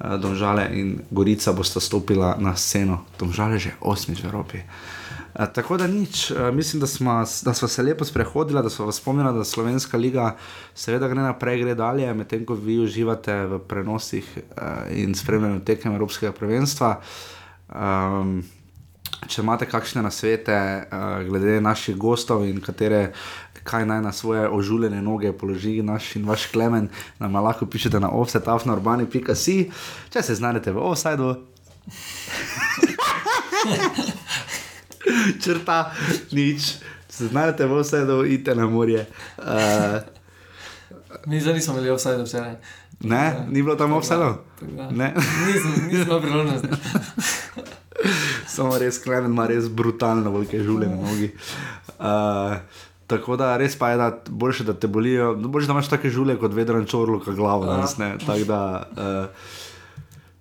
[0.00, 4.58] Eh, Domžale in Gorica bosta stopila na sceno, domžale že osmič v Evropi.
[4.64, 8.86] Eh, tako da nič, uh, mislim, da smo, da smo se lepo sprehodili, da smo
[8.86, 10.36] vas spomnili, da Slovenska liga
[10.74, 15.92] seveda gre naprej, gre dalje, medtem ko vi uživate v prenosih uh, in spremljanju tekem
[15.92, 17.00] Evropskega prvenstva.
[17.68, 18.40] Um,
[19.28, 23.12] če imate kakšne nasvete uh, glede naših gostov in katere.
[23.64, 26.88] Kaj naj na svoje ožuljene noge položi naš in vaš klemen,
[27.18, 29.64] nam lahko pišete na offsetafnourbani.com,
[30.12, 31.36] če se znajdete v offsetu.
[35.42, 35.92] črta,
[36.32, 36.76] nič,
[37.08, 39.06] se znajdete v vse, da idete na morje.
[39.38, 40.00] Uh,
[41.26, 42.60] Mi zdaj nismo imeli da vse ne.
[43.00, 44.38] Ne, ja, ni bilo tam vse, da
[44.90, 45.14] ne.
[45.90, 46.68] Nismo priložnosti.
[48.54, 51.30] Samo res, klemen ima res brutalno velike žulje na nogi.
[51.98, 52.56] Uh,
[53.10, 56.38] tako da res pa je, da boljše, da te bolijo, boljše, da imaš take žulje
[56.40, 57.66] kot vedran čorlo, kot glavo.
[57.66, 58.62] Danes, tako da.
[58.96, 59.58] Uh,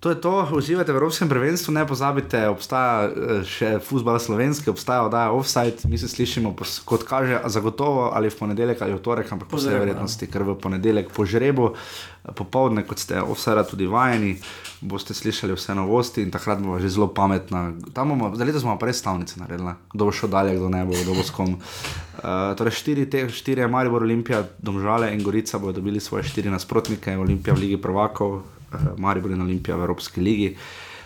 [0.00, 5.04] To je to, uživate v Evropskem prvenstvu, ne pozabite, obstaja eh, še futbol slovenski, obstaja
[5.04, 6.54] oddaja offside, mi se slišimo,
[6.88, 10.54] kot kaže, zagotovo ali v ponedeljek ali v torek, ampak po vsej verjetnosti, ker v
[10.56, 14.38] ponedeljek po žrebu, eh, popovdne, kot ste offside tudi vajeni,
[14.80, 17.76] boste slišali vse novosti in takrat bomo že zelo pametna.
[17.92, 21.12] Tam bomo, za letos bomo predstavnice naredili, kdo bo šel dalje, kdo ne bo, kdo
[21.12, 21.60] bo s kom.
[22.20, 26.48] Uh, torej štiri, te, štiri je Maribor, Olimpija, Domžale in Gorica bodo dobili svoje štiri
[26.52, 28.59] nasprotnike, Olimpija v Ligi prvakov,
[28.96, 30.56] Maribor in Olimpija v Evropski ligi,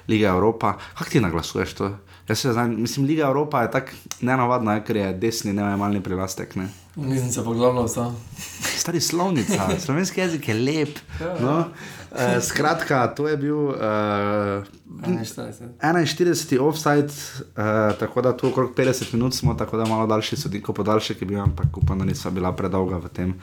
[0.09, 0.77] Liga Evropa.
[0.99, 1.97] Kako ti naglasuješ to?
[2.29, 3.91] Jaz se znam, mislim, Liga Evropa je tako
[4.21, 6.57] nenavadna, ker je desni, ne vem, malni prilastek.
[6.57, 6.69] Ne?
[6.97, 8.13] Nisem se pogledal, da
[8.77, 10.99] Stari slovnica, slovenski jezik je lep.
[11.21, 11.59] Ja, no?
[11.59, 13.77] uh, skratka, to je bil uh,
[15.81, 16.61] 41.
[16.61, 21.15] offside, uh, tako da tu okrog 50 minut smo, tako da malo daljši sodnik, podaljši,
[21.15, 23.35] ki bi vam, ampak upam, da niso bila predolga v tem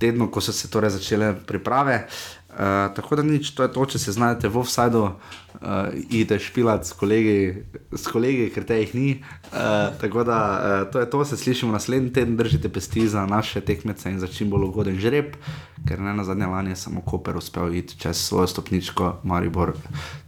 [0.00, 2.04] tednu, ko so se torej začele priprave.
[2.04, 6.40] Uh, Uh, tako da nič, to je to, če se znajdete v offsajdu, uh, idete
[6.42, 7.62] špilat s kolegi,
[7.94, 9.10] s kolegi, ker te jih ni.
[9.52, 13.62] Uh, tako da uh, to je to, se slišimo naslednji teden, držite pesti za naše
[13.62, 15.38] tekmece in za čim bolj ugoden žreb,
[15.86, 19.76] ker ne na zadnje lani je samo Koper uspel iti čez svojo stopničko, Maribor,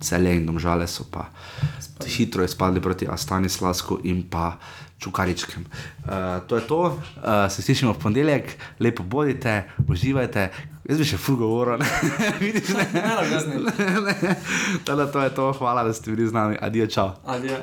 [0.01, 1.27] celje in domžale so pa
[2.07, 4.61] hitro izpadli proti Astani Slasku in pa
[5.03, 5.67] Čukaričkem.
[5.67, 10.51] Uh, to je to, uh, se slišimo v ponedeljek, lepo bodite, uživajte
[10.83, 11.87] Jaz bi še ful govoril, ne
[12.43, 12.87] vidiš, ne.
[12.95, 13.13] Ne,
[13.79, 14.35] ne, ne.
[14.87, 17.13] Teda to je to, hvala, da ste bili z nami, adijo, čau.
[17.27, 17.61] Adijo.